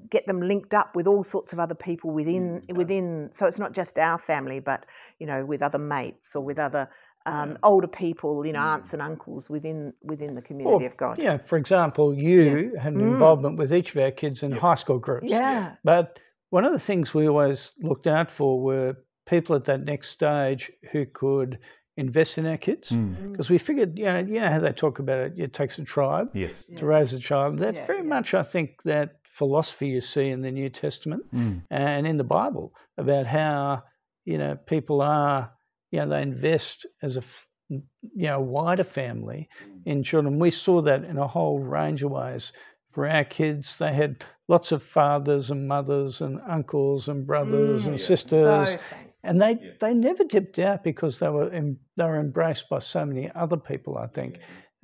[0.09, 3.29] get them linked up with all sorts of other people within within.
[3.31, 4.85] So it's not just our family, but
[5.19, 6.89] you know, with other mates or with other.
[7.25, 11.21] Um, older people, you know, aunts and uncles within within the community of God.
[11.21, 13.11] Yeah, for example, you had an Mm.
[13.15, 15.27] involvement with each of our kids in high school groups.
[15.27, 15.75] Yeah.
[15.83, 16.19] But
[16.51, 20.71] one of the things we always looked out for were people at that next stage
[20.93, 21.59] who could
[21.97, 22.89] invest in our kids.
[22.91, 23.31] Mm.
[23.31, 25.83] Because we figured, you know, you know how they talk about it, it takes a
[25.83, 26.63] tribe Yes.
[26.77, 27.57] to raise a child.
[27.59, 28.05] That's Yeah, very yeah.
[28.15, 31.63] much, I think, that philosophy you see in the New Testament Mm.
[31.69, 33.83] and in the Bible about how,
[34.25, 35.51] you know, people are,
[35.91, 37.23] you know, they invest as a,
[37.69, 37.81] you
[38.15, 39.49] know, wider family
[39.85, 40.39] in children.
[40.39, 42.51] We saw that in a whole range of ways.
[42.91, 47.99] For our kids, they had lots of fathers and mothers and uncles and brothers and
[47.99, 49.06] sisters, So thankful.
[49.23, 53.05] And they they never dipped out because they were em, they were embraced by so
[53.05, 53.97] many other people.
[53.97, 54.37] I think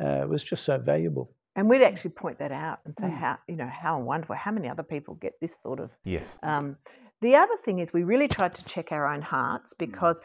[0.04, 1.34] uh, it was just so valuable.
[1.56, 3.00] And we'd actually point that out and Mm.
[3.02, 5.92] say how you know how wonderful, how many other people get this sort of.
[6.04, 6.40] Yes.
[6.44, 6.78] Um,
[7.22, 9.26] the other thing is we really tried to check our own Mm.
[9.26, 10.20] hearts because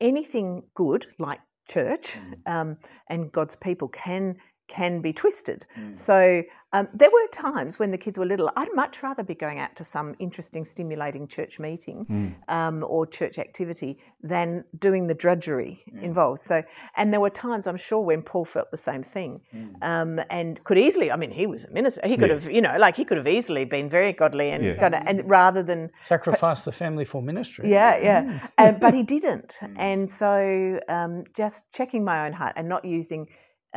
[0.00, 2.34] anything good like church Mm.
[2.54, 2.76] um,
[3.08, 4.36] and God's people can
[4.68, 5.66] can be twisted.
[5.78, 5.94] Mm.
[5.94, 6.42] So
[6.74, 8.50] um, there were times when the kids were little.
[8.54, 12.34] I'd much rather be going out to some interesting, stimulating church meeting Mm.
[12.58, 16.40] um, or church activity than doing the drudgery involved.
[16.42, 16.62] So,
[16.98, 19.40] and there were times I'm sure when Paul felt the same thing,
[19.80, 21.10] um, and could easily.
[21.10, 22.02] I mean, he was a minister.
[22.06, 22.34] He could Yeah.
[22.34, 24.74] have, you know, like he could have easily been very godly and Yeah.
[24.76, 27.70] gonna, and rather than Sacrifice the family for ministry.
[27.70, 28.40] yeah, yeah.
[28.58, 29.58] and, but he didn't.
[29.78, 33.28] And so um, just checking my own heart and not using,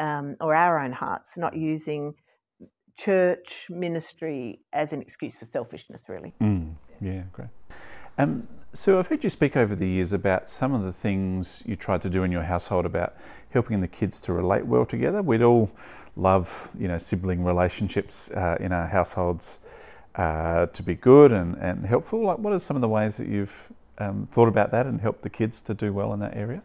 [0.01, 2.15] um, or our own hearts, not using
[2.97, 6.33] church ministry as an excuse for selfishness, really.
[6.41, 7.49] Mm, yeah, great.
[8.17, 11.75] Um, Sue, I've heard you speak over the years about some of the things you
[11.75, 13.15] tried to do in your household about
[13.51, 15.21] helping the kids to relate well together.
[15.21, 15.71] We'd all
[16.15, 19.59] love, you know, sibling relationships uh, in our households
[20.15, 22.23] uh, to be good and, and helpful.
[22.23, 25.21] Like, what are some of the ways that you've um, thought about that and helped
[25.21, 26.63] the kids to do well in that area?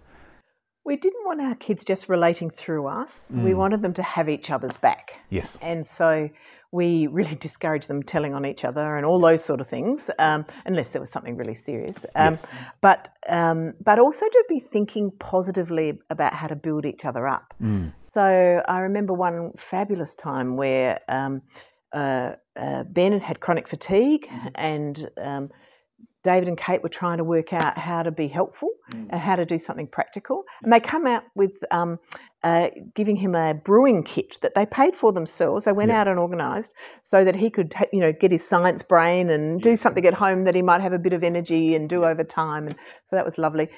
[0.87, 3.33] We didn't want our kids just relating through us.
[3.33, 3.43] Mm.
[3.43, 5.17] We wanted them to have each other's back.
[5.31, 5.59] Yes.
[5.61, 6.31] And so
[6.71, 10.47] we really discouraged them telling on each other and all those sort of things, um,
[10.65, 12.07] unless there was something really serious.
[12.15, 12.47] Um, yes.
[12.81, 17.55] But um, but also to be thinking positively about how to build each other up.
[17.61, 17.93] Mm.
[18.01, 21.43] So I remember one fabulous time where um,
[21.93, 25.51] uh, uh, Ben had chronic fatigue and um,
[26.27, 29.07] David and Kate were trying to work out how to be helpful mm.
[29.11, 30.43] and how to do something practical.
[30.63, 31.99] And they come out with um,
[32.43, 35.65] uh, giving him a brewing kit that they paid for themselves.
[35.65, 36.01] They went yeah.
[36.01, 39.77] out and organised so that he could, you know, get his science brain and do
[39.77, 42.67] something at home that he might have a bit of energy and do over time.
[42.67, 43.69] And so that was lovely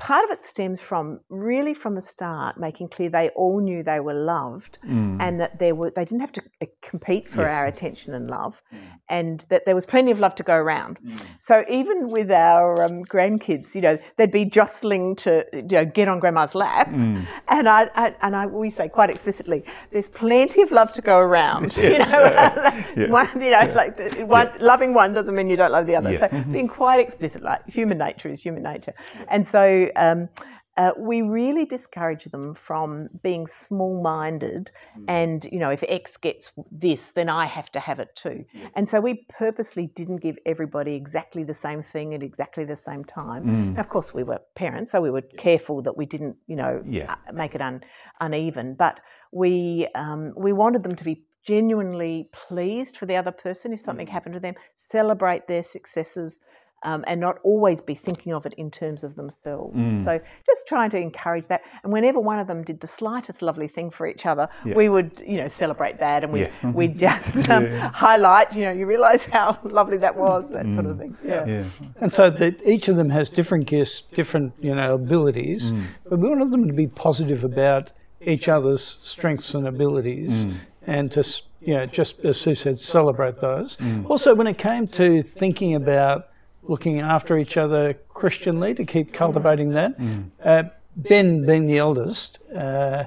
[0.00, 4.00] part of it stems from really from the start making clear they all knew they
[4.00, 5.16] were loved mm.
[5.20, 7.52] and that there were they didn't have to uh, compete for yes.
[7.52, 8.78] our attention and love mm.
[9.10, 11.20] and that there was plenty of love to go around mm.
[11.38, 16.08] so even with our um, grandkids you know they'd be jostling to you know get
[16.08, 17.24] on grandma's lap mm.
[17.48, 21.18] and I, I, and I we say quite explicitly there's plenty of love to go
[21.18, 22.06] around yes.
[22.06, 23.10] you know yeah.
[23.10, 23.74] one, you know yeah.
[23.74, 24.64] like the, one, yeah.
[24.64, 26.30] loving one doesn't mean you don't love the other yes.
[26.30, 26.52] so mm-hmm.
[26.52, 28.94] being quite explicit like human nature is human nature
[29.28, 30.28] and so um,
[30.76, 35.04] uh, we really discourage them from being small minded mm.
[35.08, 38.46] and, you know, if X gets this, then I have to have it too.
[38.54, 38.68] Yeah.
[38.74, 43.04] And so we purposely didn't give everybody exactly the same thing at exactly the same
[43.04, 43.74] time.
[43.74, 43.78] Mm.
[43.78, 47.16] Of course, we were parents, so we were careful that we didn't, you know, yeah.
[47.28, 47.82] Uh, make it un-
[48.20, 48.74] uneven.
[48.74, 49.00] But
[49.32, 54.06] we, um, we wanted them to be genuinely pleased for the other person if something
[54.06, 54.10] mm.
[54.10, 56.40] happened to them, celebrate their successes,
[56.82, 59.82] um, and not always be thinking of it in terms of themselves.
[59.82, 60.04] Mm.
[60.04, 61.62] So just trying to encourage that.
[61.82, 64.74] And whenever one of them did the slightest lovely thing for each other, yeah.
[64.74, 66.64] we would, you know, celebrate that and we yes.
[66.64, 67.90] we just um, yeah.
[67.90, 68.54] highlight.
[68.54, 70.74] You know, you realise how lovely that was, that mm.
[70.74, 70.98] sort of mm.
[70.98, 71.16] thing.
[71.24, 71.46] Yeah.
[71.46, 71.64] yeah.
[72.00, 75.86] And so that each of them has different gifts, different you know abilities, mm.
[76.08, 80.56] but we wanted them to be positive about each other's strengths and abilities, mm.
[80.86, 81.24] and to
[81.60, 83.76] you know, just as Sue said, celebrate those.
[83.76, 84.08] Mm.
[84.08, 86.29] Also, when it came to thinking about
[86.62, 89.98] looking after each other Christianly to keep cultivating that.
[89.98, 90.30] Mm.
[90.42, 90.62] Uh,
[90.96, 93.04] ben, being the eldest, uh,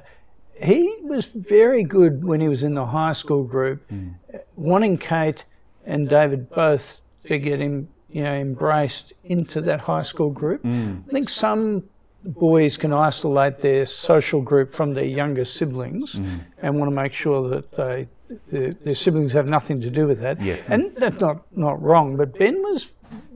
[0.61, 4.15] he was very good when he was in the high school group, mm.
[4.55, 5.45] wanting Kate
[5.85, 10.63] and David both to get him, you know, embraced into that high school group.
[10.63, 11.03] Mm.
[11.07, 11.83] I think some
[12.25, 16.41] boys can isolate their social group from their younger siblings mm.
[16.61, 18.07] and want to make sure that they,
[18.51, 20.41] their, their, siblings have nothing to do with that.
[20.41, 20.69] Yes.
[20.69, 22.87] And that's not, not wrong, but Ben was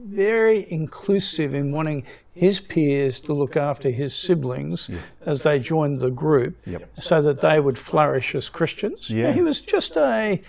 [0.08, 5.16] very inclusive in wanting his peers to look after his siblings yes.
[5.26, 6.88] as they joined the group yep.
[7.00, 9.10] so that they would flourish as Christians.
[9.10, 9.32] Yeah.
[9.32, 10.40] he was just a,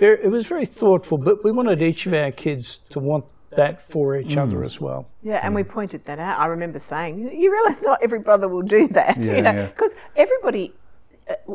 [0.00, 3.80] very, it was very thoughtful, but we wanted each of our kids to want that
[3.88, 4.42] for each mm.
[4.42, 5.06] other as well.
[5.22, 6.40] Yeah, and we pointed that out.
[6.40, 9.94] I remember saying, you realise not every brother will do that, yeah, you know, because
[9.94, 10.22] yeah.
[10.22, 10.74] everybody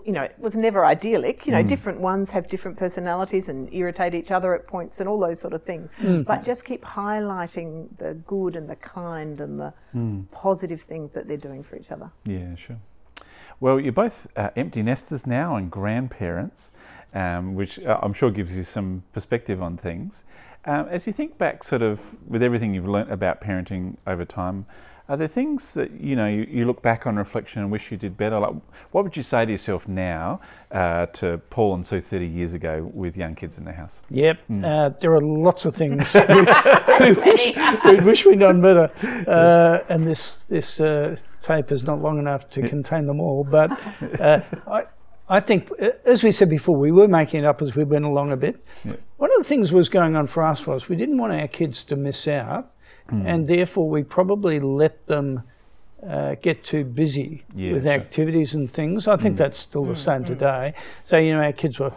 [0.05, 1.45] you know, it was never idyllic.
[1.45, 1.67] You know, mm.
[1.67, 5.53] different ones have different personalities and irritate each other at points and all those sort
[5.53, 5.91] of things.
[5.99, 6.25] Mm.
[6.25, 10.29] But just keep highlighting the good and the kind and the mm.
[10.31, 12.11] positive things that they're doing for each other.
[12.25, 12.79] Yeah, sure.
[13.59, 16.71] Well, you're both uh, empty nesters now and grandparents,
[17.13, 20.23] um, which uh, I'm sure gives you some perspective on things.
[20.65, 24.65] Um, as you think back, sort of, with everything you've learnt about parenting over time,
[25.09, 27.97] are there things that you know you, you, look back on reflection and wish you
[27.97, 28.39] did better?
[28.39, 28.53] Like,
[28.91, 30.39] what would you say to yourself now
[30.71, 34.03] uh, to Paul and Sue 30 years ago with young kids in the house?
[34.11, 34.63] Yep, mm.
[34.63, 36.13] uh, there are lots of things
[36.99, 38.91] we, wish, we wish we'd done better.
[39.27, 43.43] Uh, and this this uh, tape is not long enough to contain them all.
[43.43, 43.71] But
[44.21, 44.83] uh, I,
[45.27, 48.05] I think, uh, as we said before, we were making it up as we went
[48.05, 48.63] along a bit.
[49.17, 51.83] One of the things was going on for us was we didn't want our kids
[51.85, 52.71] to miss out
[53.11, 53.25] mm.
[53.25, 55.43] and therefore we probably let them
[56.07, 59.07] uh, get too busy yeah, with activities and things.
[59.07, 59.39] I think mm.
[59.39, 60.27] that's still the same mm.
[60.27, 60.73] today.
[61.03, 61.93] So you know, our kids were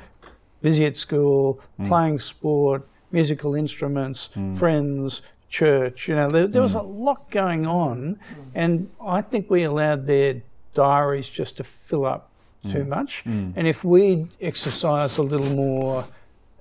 [0.60, 1.88] busy at school, mm.
[1.88, 4.58] playing sport, musical instruments, mm.
[4.58, 6.08] friends, church.
[6.08, 8.18] You know, there, there was a lot going on,
[8.54, 10.42] and I think we allowed their
[10.74, 12.30] diaries just to fill up
[12.70, 13.22] too much.
[13.24, 16.04] And if we exercised a little more.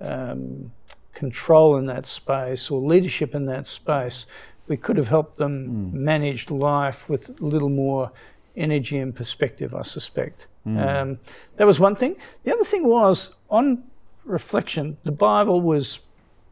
[0.00, 0.72] Um,
[1.14, 4.26] control in that space or leadership in that space,
[4.68, 5.92] we could have helped them mm.
[5.92, 8.12] manage life with a little more
[8.56, 10.46] energy and perspective, I suspect.
[10.66, 11.00] Mm.
[11.02, 11.18] Um,
[11.56, 12.16] that was one thing.
[12.44, 13.84] The other thing was on
[14.24, 14.96] reflection.
[15.04, 16.00] The Bible was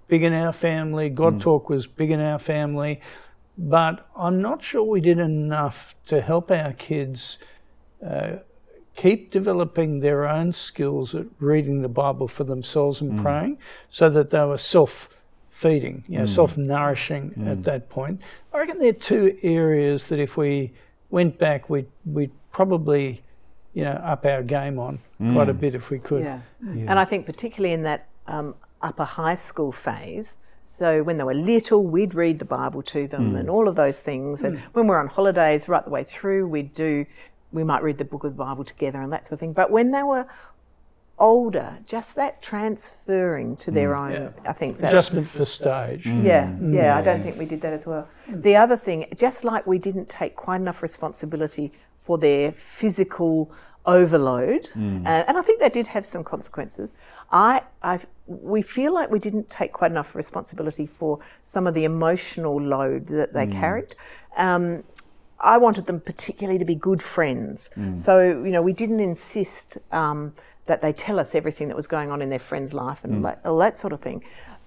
[0.09, 1.09] big in our family.
[1.09, 1.41] God Mm.
[1.41, 3.01] talk was big in our family,
[3.57, 7.39] but I'm not sure we did enough to help our kids
[8.05, 8.37] uh,
[9.03, 13.23] keep developing their own skills at reading the Bible for themselves and mm.
[13.23, 13.59] praying,
[13.91, 15.09] so that they were self.
[15.69, 16.35] Feeding, you know, mm.
[16.41, 17.65] self nourishing at mm.
[17.65, 18.17] that point.
[18.51, 20.73] I reckon there are two areas that if we
[21.11, 23.23] went back, we'd, we'd probably,
[23.75, 25.01] you know, up our game on
[25.35, 26.25] quite a bit if we could.
[26.25, 26.41] Yeah.
[26.63, 31.35] And I think particularly in that um, upper high school phase, so when they were
[31.35, 34.43] little, we'd read the Bible to them and all of those things.
[34.43, 37.05] And when we're on holidays, right the way through, we'd do,
[37.53, 39.53] we might read the book of the Bible together and that sort of thing.
[39.53, 40.27] But when they were
[41.21, 44.01] older, just that transferring to their mm.
[44.01, 44.51] own, Yeah.
[44.51, 46.05] I think that's Adjustment for stage.
[46.05, 46.25] Mm.
[46.25, 46.75] yeah, mm.
[46.75, 48.09] yeah, I don't think we did that as well.
[48.29, 53.53] The other thing, just like we didn't take quite enough responsibility for their physical
[53.87, 56.95] overload, uh, and I think that did have some consequences.
[57.31, 61.85] I, I, we feel like we didn't take quite enough responsibility for some of the
[61.85, 63.95] emotional load that they carried.
[64.37, 64.85] Um,
[65.41, 67.71] I wanted them particularly to be good friends.
[67.97, 70.35] So, you know, we didn't insist um,
[70.67, 73.39] that they tell us everything that was going on in their friend's life and like,
[73.45, 74.23] all that sort of thing.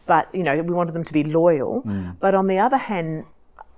[0.06, 1.82] But, you know, we wanted them to be loyal.
[2.20, 3.26] But on the other hand,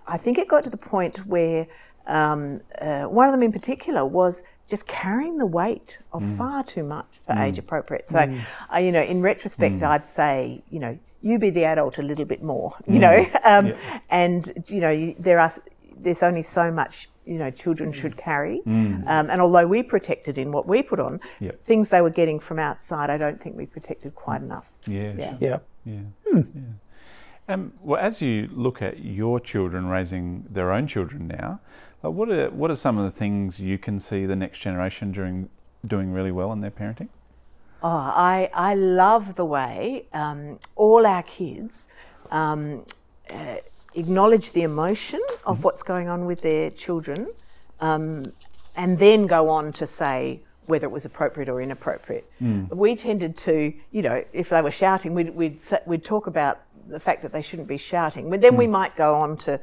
[0.07, 1.67] I think it got to the point where
[2.07, 6.83] um, uh, one of them in particular was just carrying the weight of far too
[6.83, 8.09] much for age appropriate.
[8.09, 8.19] So,
[8.73, 12.25] uh, you know, in retrospect, I'd say, you know, you be the adult a little
[12.25, 13.73] bit more, you know, um,
[14.09, 15.51] and you know, there are
[15.99, 20.51] there's only so much you know children should carry, um, and although we protected in
[20.51, 21.65] what we put on, Yep.
[21.65, 24.65] things they were getting from outside, I don't think we protected quite enough.
[24.87, 25.13] Yeah.
[25.17, 25.29] Yeah.
[25.29, 25.37] sure.
[25.41, 25.57] Yeah.
[25.85, 26.01] Yeah.
[26.33, 26.41] yeah.
[27.47, 31.59] Um, well, as you look at your children raising their own children now,
[32.03, 35.11] uh, what are what are some of the things you can see the next generation
[35.11, 35.49] doing
[35.85, 37.09] doing really well in their parenting?
[37.83, 41.87] Oh, I, I love the way um, all our kids
[42.31, 42.83] um,
[43.29, 43.57] uh,
[43.95, 47.27] acknowledge the emotion of what's going on with their children
[47.79, 48.31] um,
[48.75, 52.29] and then go on to say whether it was appropriate or inappropriate.
[52.71, 56.99] We tended to, you know, if they were shouting, we'd, we'd, we'd talk about the
[56.99, 59.59] fact that they shouldn't be shouting, but then we might go on to,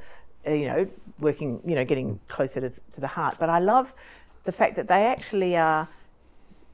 [0.47, 3.37] uh, you know, working, you know, getting closer to, to the heart.
[3.38, 3.95] But I love
[4.45, 5.88] the fact that they actually are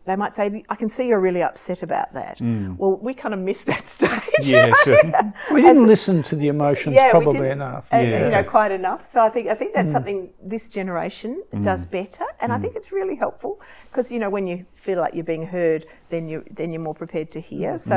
[0.09, 2.41] they might say, I can see you're really upset about that.
[2.41, 4.21] Well, we kind of missed that stage.
[4.41, 4.99] Yeah, sure.
[5.53, 7.85] We didn't listen to the emotions Yeah, probably didn't, enough.
[7.93, 8.25] uh, Yeah.
[8.25, 9.07] You know, quite enough.
[9.07, 12.91] So I think I think that's something this generation does better, and I think it's
[12.93, 16.73] really helpful because you know when you feel like you're being heard, then you then
[16.73, 17.79] you're more prepared to hear.
[17.79, 17.97] So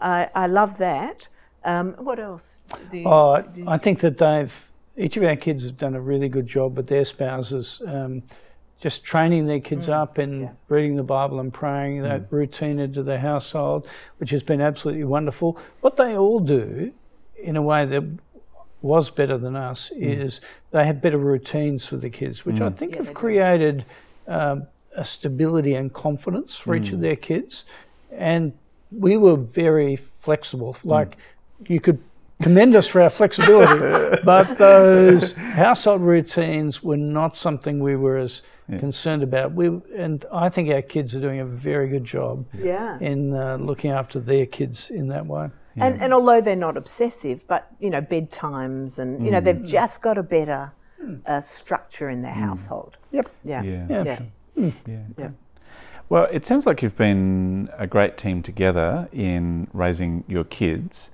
[0.00, 1.28] I I love that.
[1.64, 2.48] Um, what else?
[2.90, 4.54] Do you- Oh, do you- I think that they've
[4.96, 8.22] each of our kids have done a really good job with their spouses, um,
[8.82, 9.92] just training their kids mm.
[9.92, 12.32] up in reading the Bible and praying that mm.
[12.32, 13.86] routine into their household,
[14.18, 15.56] which has been absolutely wonderful.
[15.80, 16.92] What they all do,
[17.40, 18.02] in a way that
[18.82, 20.24] was better than us, mm.
[20.24, 20.40] is
[20.72, 23.84] they have better routines for the kids, which I think Yeah, have created
[24.26, 24.66] um,
[24.96, 27.64] a stability and confidence for each of their kids.
[28.10, 28.52] And
[28.90, 30.76] we were very flexible.
[30.82, 31.16] Like
[31.68, 32.02] you could
[32.42, 38.42] commend us for our flexibility, but those household routines were not something we were as
[38.78, 39.52] concerned about.
[39.52, 42.98] We and I think our kids are doing a very good job yeah.
[43.00, 45.50] in uh, looking after their kids in that way.
[45.76, 50.02] And, and although they're not obsessive, but you know, bedtimes and you know, they've just
[50.02, 50.72] got a better
[51.26, 52.96] uh, structure in their household.
[53.10, 53.30] Yep.
[53.44, 53.62] Yeah.
[53.62, 53.86] Yeah.
[53.88, 54.02] Yeah.
[54.54, 54.70] Yeah.
[54.86, 54.98] Yeah.
[55.16, 55.30] Yeah.
[56.08, 61.10] Well, it sounds like you've been a great team together in raising your kids.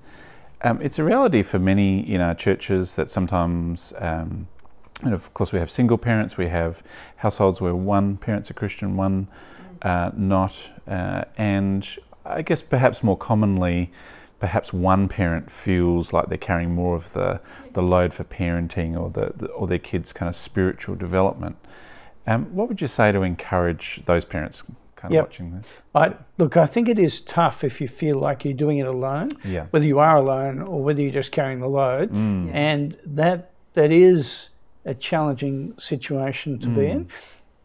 [0.61, 4.47] Um, it's a reality for many in our churches that sometimes, um,
[5.01, 6.83] and of course, we have single parents, we have
[7.17, 9.29] households where one parent's a Christian, one
[9.81, 11.87] uh, not, uh, and
[12.25, 13.91] I guess perhaps more commonly,
[14.41, 17.39] perhaps one parent feels like they're carrying more of the,
[17.71, 21.55] the load for parenting or the, the or their kids' kind of spiritual development.
[22.27, 24.63] Um, what would you say to encourage those parents
[24.99, 25.81] kind of watching this?
[25.95, 26.57] I look.
[26.57, 29.29] I think it is tough if you feel like you're doing it alone.
[29.45, 29.65] Yeah.
[29.71, 32.53] Whether you are alone or whether you're just carrying the load, Mm.
[32.53, 34.49] and that that is
[34.85, 36.91] a challenging situation to be Mm.
[36.91, 37.07] in.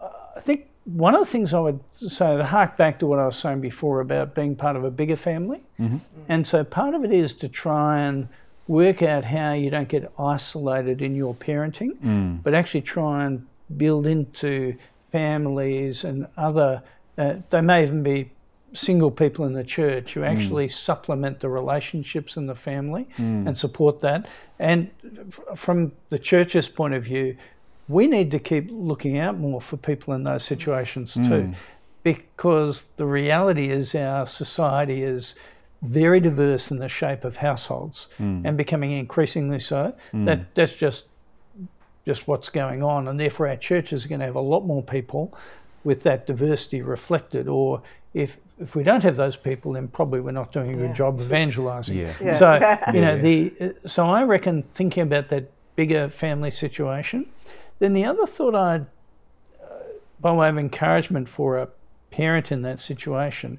[0.01, 3.19] Uh, I think one of the things I would say to hark back to what
[3.19, 5.97] I was saying before about being part of a bigger family, Mm-hmm.
[6.29, 8.29] and so part of it is to try and
[8.69, 12.43] work out how you don't get isolated in your parenting, Mm.
[12.43, 14.75] but actually try and build into
[15.13, 16.83] families and other.
[17.17, 18.31] Uh, they may even be
[18.75, 20.27] single people in the church who hmm.
[20.27, 23.47] actually supplement the relationships in the family hmm.
[23.47, 24.27] and support that.
[24.59, 24.91] And
[25.29, 27.37] f- from the church's point of view,
[27.89, 31.25] we need to keep looking out more for people in those situations hmm.
[31.25, 31.55] too,
[32.03, 35.35] because the reality is our society is
[35.83, 39.95] very diverse in the shape of households and becoming increasingly so.
[40.25, 41.05] That that's just
[42.07, 44.83] just what's going on, and therefore our churches are going to have a lot more
[44.83, 45.35] people
[45.85, 47.47] with that diversity reflected.
[47.49, 47.83] Or
[48.13, 50.93] if if we don't have those people, then probably we're not doing a good Yeah.
[50.95, 51.97] job evangelising.
[51.97, 52.13] Yeah.
[52.23, 52.37] Yeah.
[52.39, 57.27] So you know the uh, so I reckon thinking about that bigger family situation.
[57.81, 58.87] Then the other thought I'd,
[59.61, 59.67] uh,
[60.21, 61.69] by way of encouragement for a
[62.13, 63.59] parent in that situation,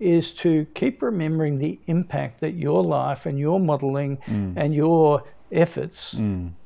[0.00, 4.54] is to keep remembering the impact that your life and your modelling Mm.
[4.56, 5.22] and your
[5.52, 6.18] efforts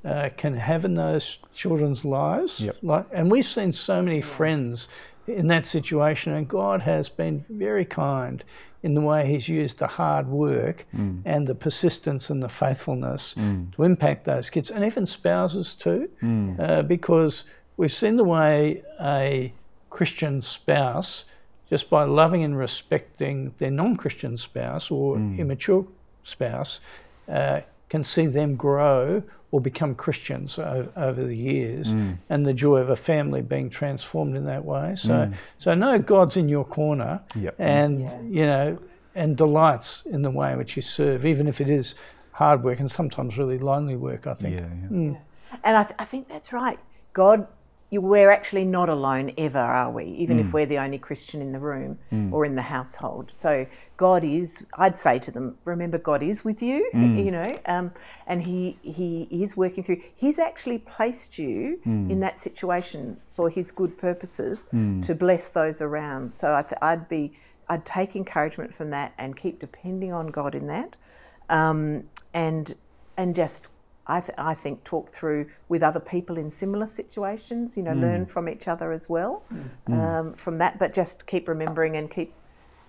[0.04, 2.60] uh, can have in those children's lives.
[2.60, 2.76] Yep.
[2.82, 4.88] Like, and we've seen so many friends
[5.26, 8.44] in that situation, and God has been very kind
[8.82, 11.22] in the way He's used the hard work Mm.
[11.24, 16.60] and the persistence and the faithfulness to impact those kids, and even spouses too, Mm.
[16.60, 17.44] uh, because
[17.76, 19.52] we've seen the way a
[19.90, 21.24] Christian spouse,
[21.68, 25.38] just by loving and respecting their non-Christian spouse or Mm.
[25.40, 25.84] immature
[26.22, 26.78] spouse,
[27.28, 29.22] uh, can see them grow
[29.52, 32.18] or become Christians o- over the years, Mm.
[32.28, 34.94] and the joy of a family being transformed in that way.
[34.96, 37.54] So, so know God's in your corner, Yep.
[37.58, 38.20] and Yeah.
[38.22, 38.78] you know,
[39.14, 41.94] and delights in the way in which you serve, even if it is
[42.32, 44.26] hard work and sometimes really lonely work.
[44.26, 44.54] I think.
[44.56, 44.88] Yeah, yeah.
[44.88, 45.16] Mm.
[45.64, 46.78] And I, th- I think that's right.
[47.14, 47.46] God, you,
[47.90, 50.04] we're actually not alone ever, are we?
[50.04, 50.52] Even if mm.
[50.52, 52.32] we're the only Christian in the room mm.
[52.32, 53.32] or in the household.
[53.36, 53.66] So
[53.96, 54.64] God is.
[54.74, 56.90] I'd say to them, remember, God is with you.
[56.96, 57.24] Mm.
[57.24, 57.92] You know, um,
[58.26, 60.00] and He He is working through.
[60.14, 66.32] He's actually placed you in that situation for His good purposes to bless those around.
[66.32, 67.32] So I th- I'd be.
[67.68, 70.96] I'd take encouragement from that and keep depending on God in that,
[71.50, 72.72] um, and
[73.16, 73.68] and just
[74.08, 77.76] I, th- I think talk through with other people in similar situations.
[77.76, 78.02] You know, mm.
[78.02, 79.68] learn from each other as well mm.
[79.88, 79.94] Mm.
[79.94, 80.78] um, from that.
[80.78, 82.32] But just keep remembering and keep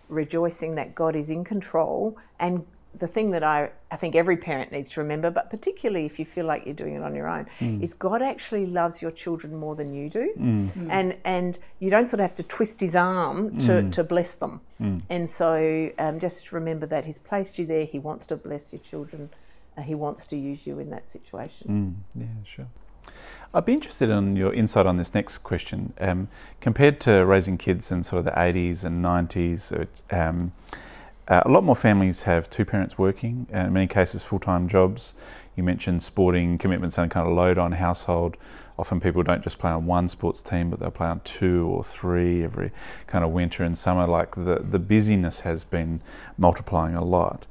[0.09, 2.17] rejoicing that God is in control.
[2.39, 2.65] And
[2.97, 6.25] the thing that I, I think every parent needs to remember, but particularly if you
[6.25, 7.47] feel like you're doing it on your own,
[7.81, 10.33] is God actually loves your children more than you do,
[10.89, 14.61] and and you don't sort of have to twist His arm to, to bless them.
[15.09, 17.85] And so um, just remember that He's placed you there.
[17.85, 19.29] He wants to bless your children.
[19.83, 22.03] He wants to use you in that situation.
[22.15, 22.67] Yeah, sure.
[23.53, 25.93] I'd be interested in your insight on this next question.
[25.99, 26.27] Um,
[26.59, 30.51] compared to raising kids in sort of the 80s and 90s, uh, um,
[31.27, 34.67] uh, a lot more families have two parents working, uh, in many cases full time
[34.67, 35.13] jobs.
[35.55, 38.37] You mentioned sporting commitments and kind of load on household.
[38.77, 41.83] Often people don't just play on one sports team, but they'll play on two or
[41.83, 42.71] three every
[43.07, 44.05] kind of winter and summer.
[44.05, 46.01] Like the, the busyness has been
[46.37, 47.45] multiplying a lot.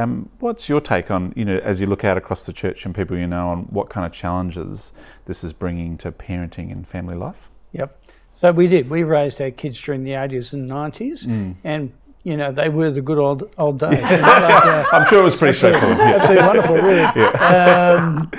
[0.00, 2.94] Um, what's your take on, you know, as you look out across the church and
[2.94, 4.92] people you know, on what kind of challenges
[5.26, 7.48] this is bringing to parenting and family life?
[7.72, 7.96] Yep.
[8.40, 8.88] So we did.
[8.88, 11.92] We raised our kids during the 80s and 90s, and
[12.22, 14.00] you know they were the good old old days.
[14.00, 15.98] Was like, uh, I'm sure it was pretty straightforward.
[15.98, 16.16] Yeah.
[16.16, 17.00] absolutely wonderful, really.
[17.50, 18.30] Um,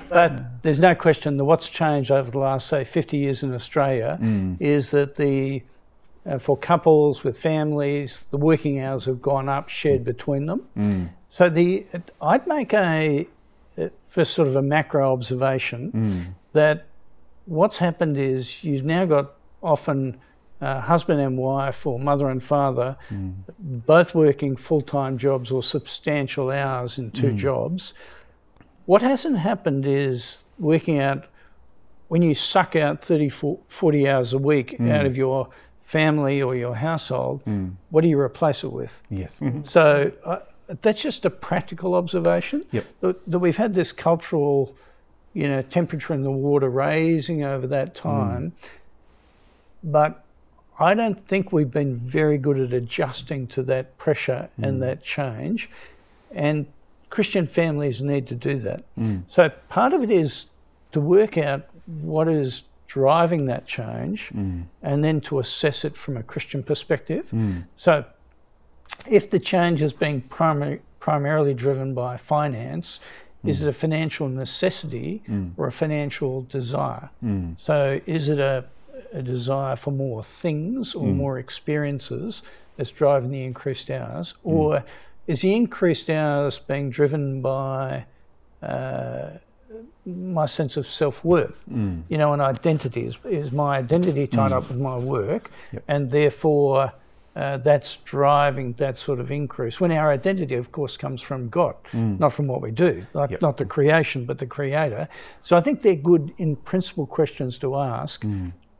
[0.08, 4.18] but there's no question that what's changed over the last, say, 50 years in Australia
[4.58, 5.62] is that the
[6.26, 10.62] uh, for couples with families, the working hours have gone up, shared between them.
[11.28, 11.84] So the
[12.22, 13.26] I'd make a
[13.76, 16.86] uh, first sort of a macro observation that
[17.46, 20.18] what's happened is you've now got often
[20.60, 22.96] uh, husband and wife or mother and father
[23.58, 27.92] both working full-time jobs or substantial hours in two jobs.
[28.86, 31.26] What hasn't happened is working out
[32.08, 33.28] when you suck out 30
[33.68, 35.48] 40 hours a week out of your
[35.84, 37.68] family or your household hmm.
[37.90, 39.40] what do you replace it with Yes.
[39.40, 39.64] Mm-hmm.
[39.64, 40.38] so uh,
[40.80, 42.86] that's just a practical observation Yep.
[43.00, 44.74] that, that we've had this cultural,
[45.32, 48.08] you know, temperature in the water raising over that hmm.
[48.08, 48.52] time.
[49.82, 50.24] But
[50.78, 54.80] I don't think we've been very good at adjusting to that pressure and hmm.
[54.80, 55.68] that change.
[56.32, 56.66] And
[57.10, 58.84] Christian families need to do that.
[59.28, 60.46] So part of it is
[60.92, 62.64] to work out what is
[62.94, 64.62] driving that change mm.
[64.80, 67.26] and then to assess it from a Christian perspective.
[67.32, 67.64] Mm.
[67.76, 68.04] So
[69.10, 73.00] if the change is being primary, primarily driven by finance,
[73.44, 73.50] mm.
[73.50, 75.24] is it a financial necessity
[75.56, 77.10] or a financial desire?
[77.58, 78.66] So is it a,
[79.12, 82.44] a desire for more things or more experiences
[82.76, 84.34] that's driving the increased hours?
[84.44, 84.84] Or
[85.26, 88.04] is the increased hours being driven by
[88.62, 89.30] uh,
[90.06, 91.64] my sense of self worth?
[91.70, 92.02] Mm.
[92.08, 94.56] You know, and identity is, is my identity tied mm.
[94.56, 95.50] up with my work,
[95.88, 96.92] and therefore
[97.36, 99.80] uh, that's driving that sort of increase.
[99.80, 102.18] When our identity, of course, comes from God, mm.
[102.18, 103.42] not from what we do, like, Yep.
[103.42, 105.08] not the creation, but the Creator.
[105.42, 108.22] So I think they're good in principle questions to ask.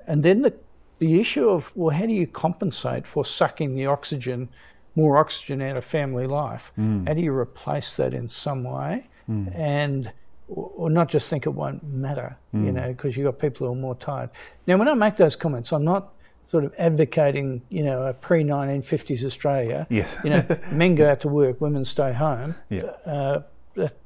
[0.06, 0.54] And then the,
[0.98, 4.50] the issue of, well, how do you compensate for sucking the oxygen
[4.96, 6.72] more oxygen out of family life.
[6.78, 7.06] Mm.
[7.08, 9.08] How do you replace that in some way?
[9.54, 10.12] And
[10.48, 12.74] or or not just think it won't matter, you Mm.
[12.74, 14.30] know, because you've got people who are more tired.
[14.66, 16.12] Now, when I make those comments, I'm not
[16.50, 19.86] sort of advocating, you know, a pre 1950s Australia.
[19.90, 20.16] Yes.
[20.24, 22.54] You know, men go out to work, women stay home.
[22.68, 22.82] Yeah.
[23.06, 23.42] Uh,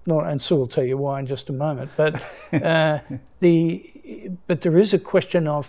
[0.07, 1.91] not, and Sue will tell you why in just a moment.
[1.97, 2.23] But
[2.53, 3.01] uh,
[3.41, 5.67] the but there is a question of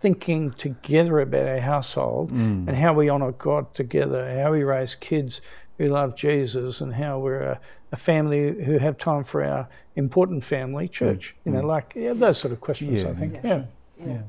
[0.00, 2.66] thinking together about our household Mm.
[2.68, 5.40] and how we honour God together, how we raise kids
[5.82, 7.60] who love Jesus, and how we're a,
[7.90, 11.34] a family who have time for our important family, church.
[11.44, 12.92] You know, like yeah, those sort of questions.
[12.92, 13.02] Mm.
[13.04, 13.32] Yeah, I think.
[13.34, 13.62] yeah.
[13.98, 14.06] Yeah.
[14.06, 14.22] Yeah.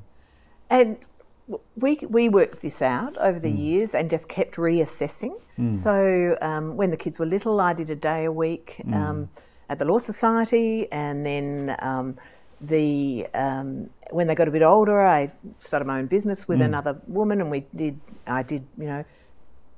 [0.70, 0.98] And
[1.76, 3.44] we, we worked this out over Mm.
[3.44, 5.34] the years and just kept reassessing.
[5.74, 8.96] So um, when the kids were little, I did a day a week Mm.
[8.96, 9.30] um,
[9.70, 12.18] at the Law Society, and then um,
[12.60, 15.32] the um, when they got a bit older, I
[15.62, 16.48] started my own business Mm.
[16.50, 19.04] with another woman, and we did I did you know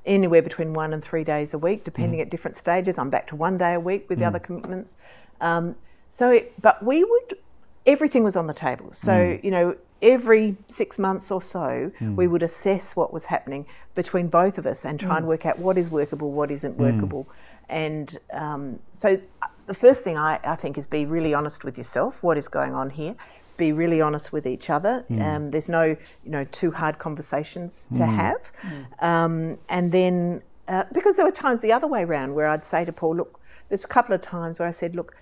[0.05, 2.97] anywhere between one and three days a week, depending at different stages.
[2.97, 4.97] I'm back to one day a week with the other commitments.
[5.41, 5.75] Um,
[6.09, 7.37] so, it, but we would,
[7.85, 8.93] everything was on the table.
[8.93, 14.27] So, you know, every six months or so, we would assess what was happening between
[14.27, 17.27] both of us and try and work out what is workable, what isn't workable.
[17.69, 21.77] And um, so, uh, the first thing I, I think is be really honest with
[21.77, 22.21] yourself.
[22.21, 23.15] What is going on here?
[23.57, 25.05] Be really honest with each other.
[25.35, 28.51] Um, there's no, you know, too hard conversations to have.
[28.99, 32.83] Um, and then, uh, because there were times the other way around where I'd say
[32.85, 33.39] to Paul, look,
[33.69, 35.15] there's a couple of times where I said, look,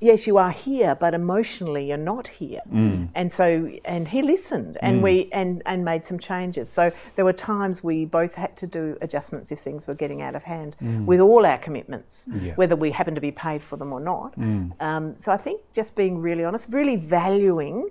[0.00, 2.60] yes, you are here, but emotionally you're not here.
[2.70, 3.08] Mm.
[3.14, 5.02] And so, and he listened, and mm.
[5.02, 6.68] we and and made some changes.
[6.68, 10.34] So there were times we both had to do adjustments if things were getting out
[10.34, 11.04] of hand mm.
[11.04, 12.54] with all our commitments, Yeah.
[12.54, 14.34] whether we happen to be paid for them or not.
[14.80, 17.90] Um, so I think just being really honest, really valuing.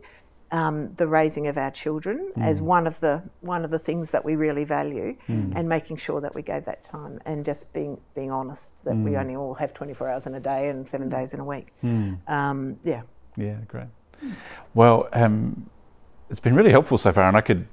[0.50, 4.24] Um, the raising of our children as one of the one of the things that
[4.24, 8.32] we really value, and making sure that we gave that time, and just being being
[8.32, 11.40] honest that we only all have 24 hours in a day and seven days in
[11.42, 11.74] a week.
[12.28, 13.02] Um, yeah.
[13.36, 13.88] Yeah, great.
[14.74, 15.70] Well, um,
[16.30, 17.68] it's been really helpful so far, and I could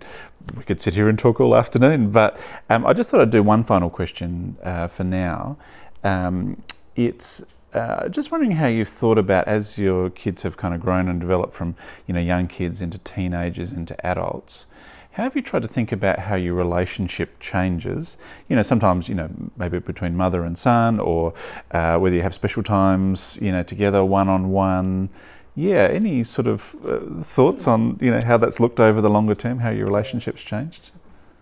[0.57, 2.11] we could sit here and talk all afternoon.
[2.11, 2.39] But
[2.71, 5.57] um, I just thought I'd do one final question uh, for now.
[6.03, 6.63] Um,
[6.97, 7.43] it's
[7.75, 11.21] uh, just wondering how you've thought about as your kids have kind of grown and
[11.21, 11.75] developed from
[12.07, 14.67] you know young kids into teenagers into adults.
[15.13, 18.17] How have you tried to think about how your relationship changes?
[18.49, 21.35] You know, sometimes you know maybe between mother and son, or
[21.73, 25.09] uh, whether you have special times, you know, together one on one.
[25.57, 29.35] Yeah, any sort of uh, thoughts on you know how that's looked over the longer
[29.35, 30.91] term, how your relationships changed?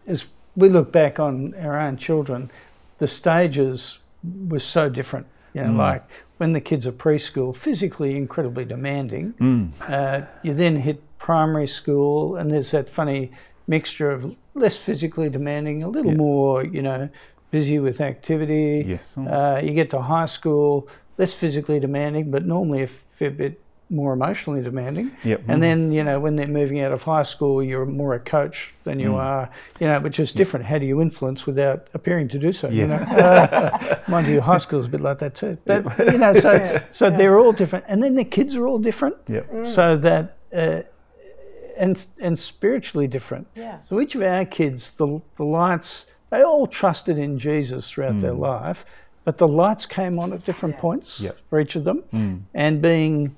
[0.06, 0.24] As
[0.56, 2.50] we look back on our own children,
[2.98, 5.26] the stages were so different.
[5.54, 6.02] You know, like
[6.38, 9.34] when the kids are preschool, physically incredibly demanding.
[9.40, 9.70] Mm.
[9.88, 13.30] Uh, you then hit primary school, and there's that funny
[13.66, 16.16] mixture of less physically demanding, a little Yeah.
[16.18, 17.08] more, you know,
[17.50, 18.84] busy with activity.
[18.86, 19.16] Yes.
[19.16, 20.88] Uh, you get to high school,
[21.18, 23.60] less physically demanding, but normally a fair bit
[23.92, 25.10] more emotionally demanding.
[25.22, 25.42] Yep.
[25.48, 28.74] And then, you know, when they're moving out of high school, you're more a coach
[28.84, 29.02] than Mm.
[29.02, 30.64] you are, you know, which is different.
[30.66, 32.68] How do you influence without appearing to do so?
[32.70, 32.94] You know?
[32.96, 35.58] Uh, mind you, high school's a bit like that too.
[35.66, 37.84] But, you know, so, so they're all different.
[37.86, 39.16] And then the kids are all different.
[39.28, 39.66] Yep.
[39.66, 40.82] So that, uh,
[41.76, 43.46] and, and spiritually different.
[43.54, 43.80] Yeah.
[43.82, 48.32] So each of our kids, the, the lights, they all trusted in Jesus throughout their
[48.32, 48.84] life,
[49.24, 51.36] but the lights came on at different points Yep.
[51.50, 52.46] for each of them.
[52.54, 53.36] And being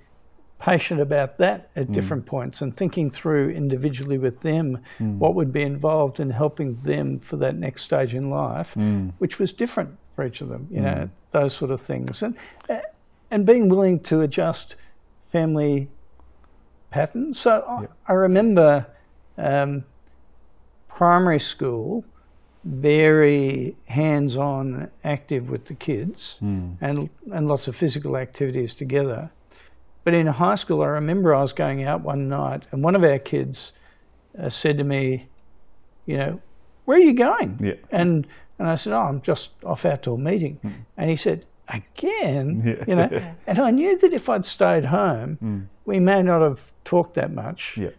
[0.64, 1.92] patient about that at mm.
[1.92, 5.18] different points and thinking through individually with them mm.
[5.18, 9.12] what would be involved in helping them for that next stage in life, mm.
[9.18, 12.22] which was different for each of them, you know, those sort of things.
[12.22, 12.34] And,
[12.70, 12.78] uh,
[13.30, 14.76] and being willing to adjust
[15.30, 15.88] family
[16.90, 17.38] patterns.
[17.38, 17.62] So
[18.08, 18.86] I, I remember
[19.36, 19.84] um,
[20.88, 22.06] primary school,
[22.64, 26.38] very hands on, active with the kids,
[26.80, 29.30] and, and lots of physical activities together.
[30.04, 33.02] But in high school, I remember I was going out one night, and one of
[33.02, 33.72] our kids
[34.38, 35.28] uh, said to me,
[36.06, 36.40] You know,
[36.84, 37.58] where are you going?
[37.60, 37.74] Yeah.
[37.90, 38.26] And,
[38.58, 40.60] and I said, Oh, I'm just off out to a meeting.
[40.96, 42.62] And he said, Again?
[42.64, 42.84] Yeah.
[42.86, 47.14] You know, and I knew that if I'd stayed home, we may not have talked
[47.14, 47.90] that much, Yeah.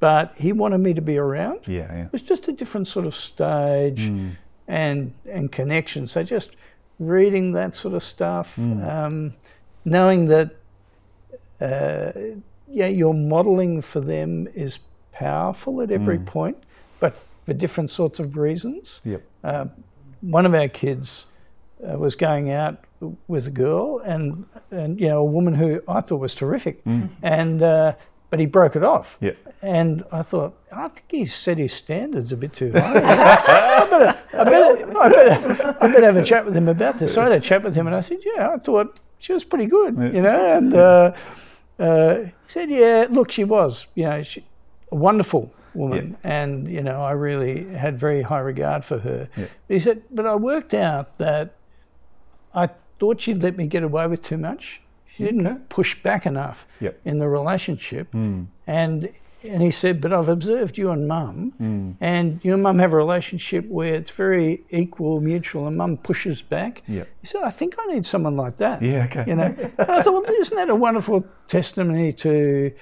[0.00, 1.60] but he wanted me to be around.
[1.66, 1.90] Yeah.
[1.92, 2.04] Yeah.
[2.04, 4.00] It was just a different sort of stage
[4.68, 6.06] and and connection.
[6.06, 6.50] So just
[6.98, 9.34] reading that sort of stuff, um,
[9.84, 10.56] knowing that
[11.60, 12.12] uh,
[12.68, 14.78] yeah, your modelling for them is
[15.12, 16.58] powerful at every point,
[17.00, 19.00] but for different sorts of reasons.
[19.04, 19.22] Yep.
[19.44, 19.66] Uh,
[20.20, 21.26] one of our kids
[21.86, 22.84] uh, was going out
[23.28, 26.82] with a girl, and and you know a woman who I thought was terrific,
[27.22, 27.92] and uh,
[28.28, 29.16] but but he broke it off.
[29.20, 29.32] Yeah.
[29.62, 32.80] And I thought, I think he set his standards a bit too high.
[32.98, 37.14] I, better, I, better, I, better, I better have a chat with him about this.
[37.14, 39.44] So I had a chat with him and I said, Yeah, I thought she was
[39.44, 40.56] pretty good, you know.
[40.56, 40.74] And
[41.78, 44.44] uh, he said, Yeah, look, she was, you know, she,
[44.92, 46.16] a wonderful woman.
[46.24, 49.28] And, you know, I really had very high regard for her.
[49.36, 49.46] Yeah.
[49.68, 51.54] But he said, But I worked out that
[52.54, 54.80] I thought she'd let me get away with too much.
[55.14, 57.00] She didn't push back enough Yep.
[57.04, 58.08] in the relationship.
[58.66, 59.08] And
[59.48, 62.96] and he said, but I've observed you and mum, and you and mum have a
[62.96, 66.82] relationship where it's very equal, mutual, and mum pushes back.
[66.88, 67.08] Yep.
[67.20, 68.82] He said, I think I need someone like that.
[68.82, 69.24] Yeah, okay.
[69.26, 69.44] You know,
[69.78, 72.72] and I thought, well, isn't that a wonderful testimony to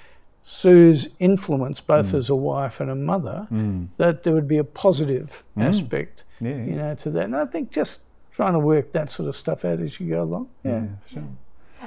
[0.43, 2.17] Sue's influence, both Mm.
[2.17, 3.47] as a wife and a mother,
[3.97, 6.45] that there would be a positive aspect, Mm.
[6.47, 7.23] Yeah, you know, to that.
[7.23, 8.01] And I think just
[8.31, 10.49] trying to work that sort of stuff out as you go along.
[10.63, 11.23] Yeah, for sure.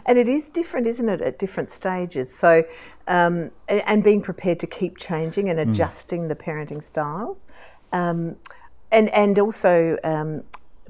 [0.06, 2.34] And it is different, isn't it, at different stages?
[2.34, 2.64] So,
[3.06, 7.46] um, and being prepared to keep changing and adjusting the parenting styles,
[7.92, 8.36] um,
[8.90, 10.44] and and also um,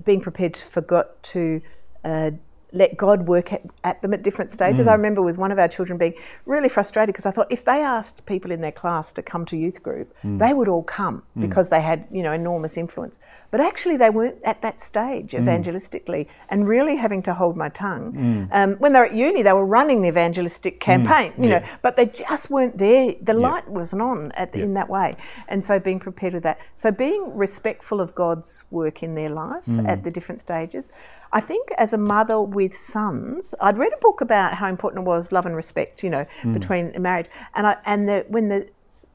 [0.04, 1.60] being prepared to forgot to.
[2.04, 2.32] Uh,
[2.72, 4.86] let God work at, at them at different stages.
[4.86, 4.96] I mm.
[4.96, 6.14] remember with one of our children being
[6.44, 9.56] really frustrated because I thought if they asked people in their class to come to
[9.56, 10.38] youth group, mm.
[10.38, 11.40] they would all come mm.
[11.40, 13.18] because they had, you know, enormous influence.
[13.50, 18.48] But actually, they weren't at that stage evangelistically and really having to hold my tongue.
[18.52, 21.96] Um, when they were at uni, they were running the evangelistic campaign, you know, but
[21.96, 23.14] they just weren't there.
[23.22, 25.16] The light wasn't on at, in that way.
[25.48, 26.58] And so being prepared with that.
[26.74, 30.90] So being respectful of God's work in their life at the different stages.
[31.32, 35.06] I think as a mother with sons, I'd read a book about how important it
[35.06, 36.54] was love and respect, you know, hmm.
[36.54, 37.26] between marriage.
[37.54, 38.68] And I and the when the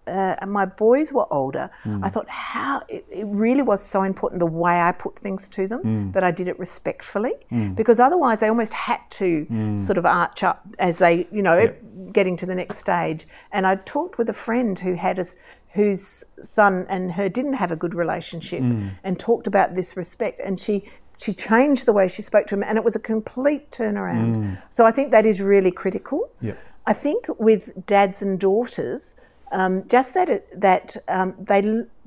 [0.06, 2.04] uh, and my boys were older, hmm.
[2.04, 5.66] I thought how it, it really was so important the way I put things to
[5.66, 6.12] them hmm.
[6.12, 7.34] that I did it respectfully
[7.76, 11.74] because otherwise they almost had to sort of arch up as they, you know,
[12.12, 13.26] getting to the next stage.
[13.52, 15.36] And I talked with a friend who had us
[15.74, 18.62] whose son and her didn't have a good relationship
[19.04, 20.40] and talked about this respect.
[20.44, 20.84] And she
[21.24, 24.62] she changed the way she spoke to him and it was a complete turnaround.
[24.74, 26.30] So I think that is really critical.
[26.42, 26.58] Yep.
[26.86, 29.16] I think with dads and daughters,
[29.54, 31.62] um, just that that um, they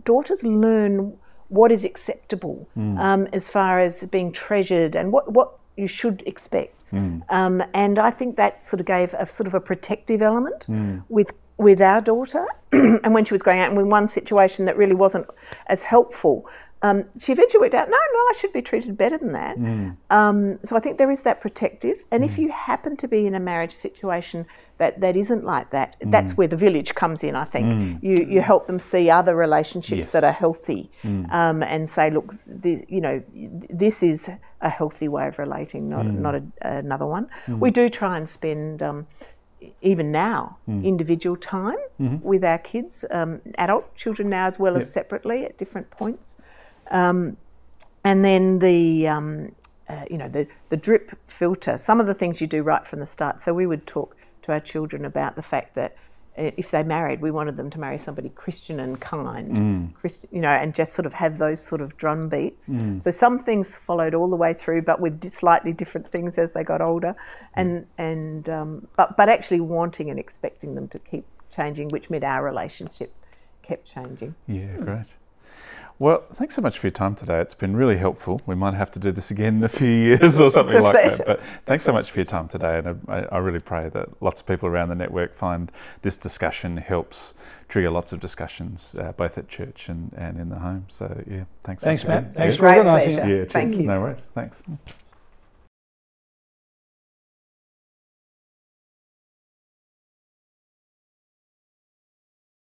[0.05, 1.17] daughters learn
[1.49, 6.85] what is acceptable um, as far as being treasured and what what you should expect.
[7.29, 10.67] Um, and I think that sort of gave a sort of a protective element
[11.09, 12.47] with with our daughter.
[12.73, 15.27] and when she was going out, and with one situation that really wasn't
[15.69, 16.47] as helpful,
[16.83, 19.57] um, she eventually worked out, no, no, I should be treated better than that.
[20.11, 22.05] Um, so I think there is that protective.
[22.11, 24.47] And if you happen to be in a marriage situation
[24.79, 28.03] that, that isn't like that, that's where the village comes in, I think.
[28.03, 30.13] You, you help them see other relationships Yes.
[30.13, 33.23] that are healthy um, and say, look, this, you know,
[33.71, 34.29] this is
[34.61, 37.29] a healthy way of relating, not, not a, another one.
[37.49, 38.83] We do try and spend.
[38.83, 39.07] Um,
[39.81, 45.45] even now, individual time with our kids, um, adult children now as well as separately
[45.45, 46.37] at different points.
[46.91, 47.37] Um,
[48.05, 49.53] and then the, um,
[49.89, 53.01] uh, you know, the, the drip filter, some of the things you do right from
[53.01, 53.41] the start.
[53.43, 55.97] So we would talk to our children about the fact that
[56.39, 60.41] uh, if they married, we wanted them to marry somebody Christian and kind, Christ, you
[60.41, 62.67] know, and just sort of have those sort of drum beats.
[62.99, 66.63] So some things followed all the way through, but with slightly different things as they
[66.63, 67.17] got older,
[67.55, 71.25] and and um, but but actually wanting and expecting them to keep
[71.55, 73.15] changing, which meant our relationship
[73.63, 74.35] kept changing.
[74.47, 75.07] Yeah, great.
[75.99, 77.41] Well, thanks so much for your time today.
[77.41, 78.41] It's been really helpful.
[78.45, 81.17] We might have to do this again in a few years or something like pleasure.
[81.17, 81.27] that.
[81.27, 82.79] But thanks so much for your time today.
[82.79, 85.73] And I, I really pray that lots of people around the network find
[86.03, 87.33] this discussion helps
[87.69, 90.85] trigger lots of discussions, uh, both at church and, and in the home.
[90.89, 91.83] So, yeah, thanks.
[91.83, 92.09] Thanks, once.
[92.27, 92.35] Matt.
[92.35, 92.57] Thanks Yeah.
[92.59, 93.17] for Great organising it.
[93.23, 93.37] pleasure.
[93.39, 93.87] Yeah, Thank you.
[93.87, 94.27] No worries.
[94.35, 94.63] Thanks.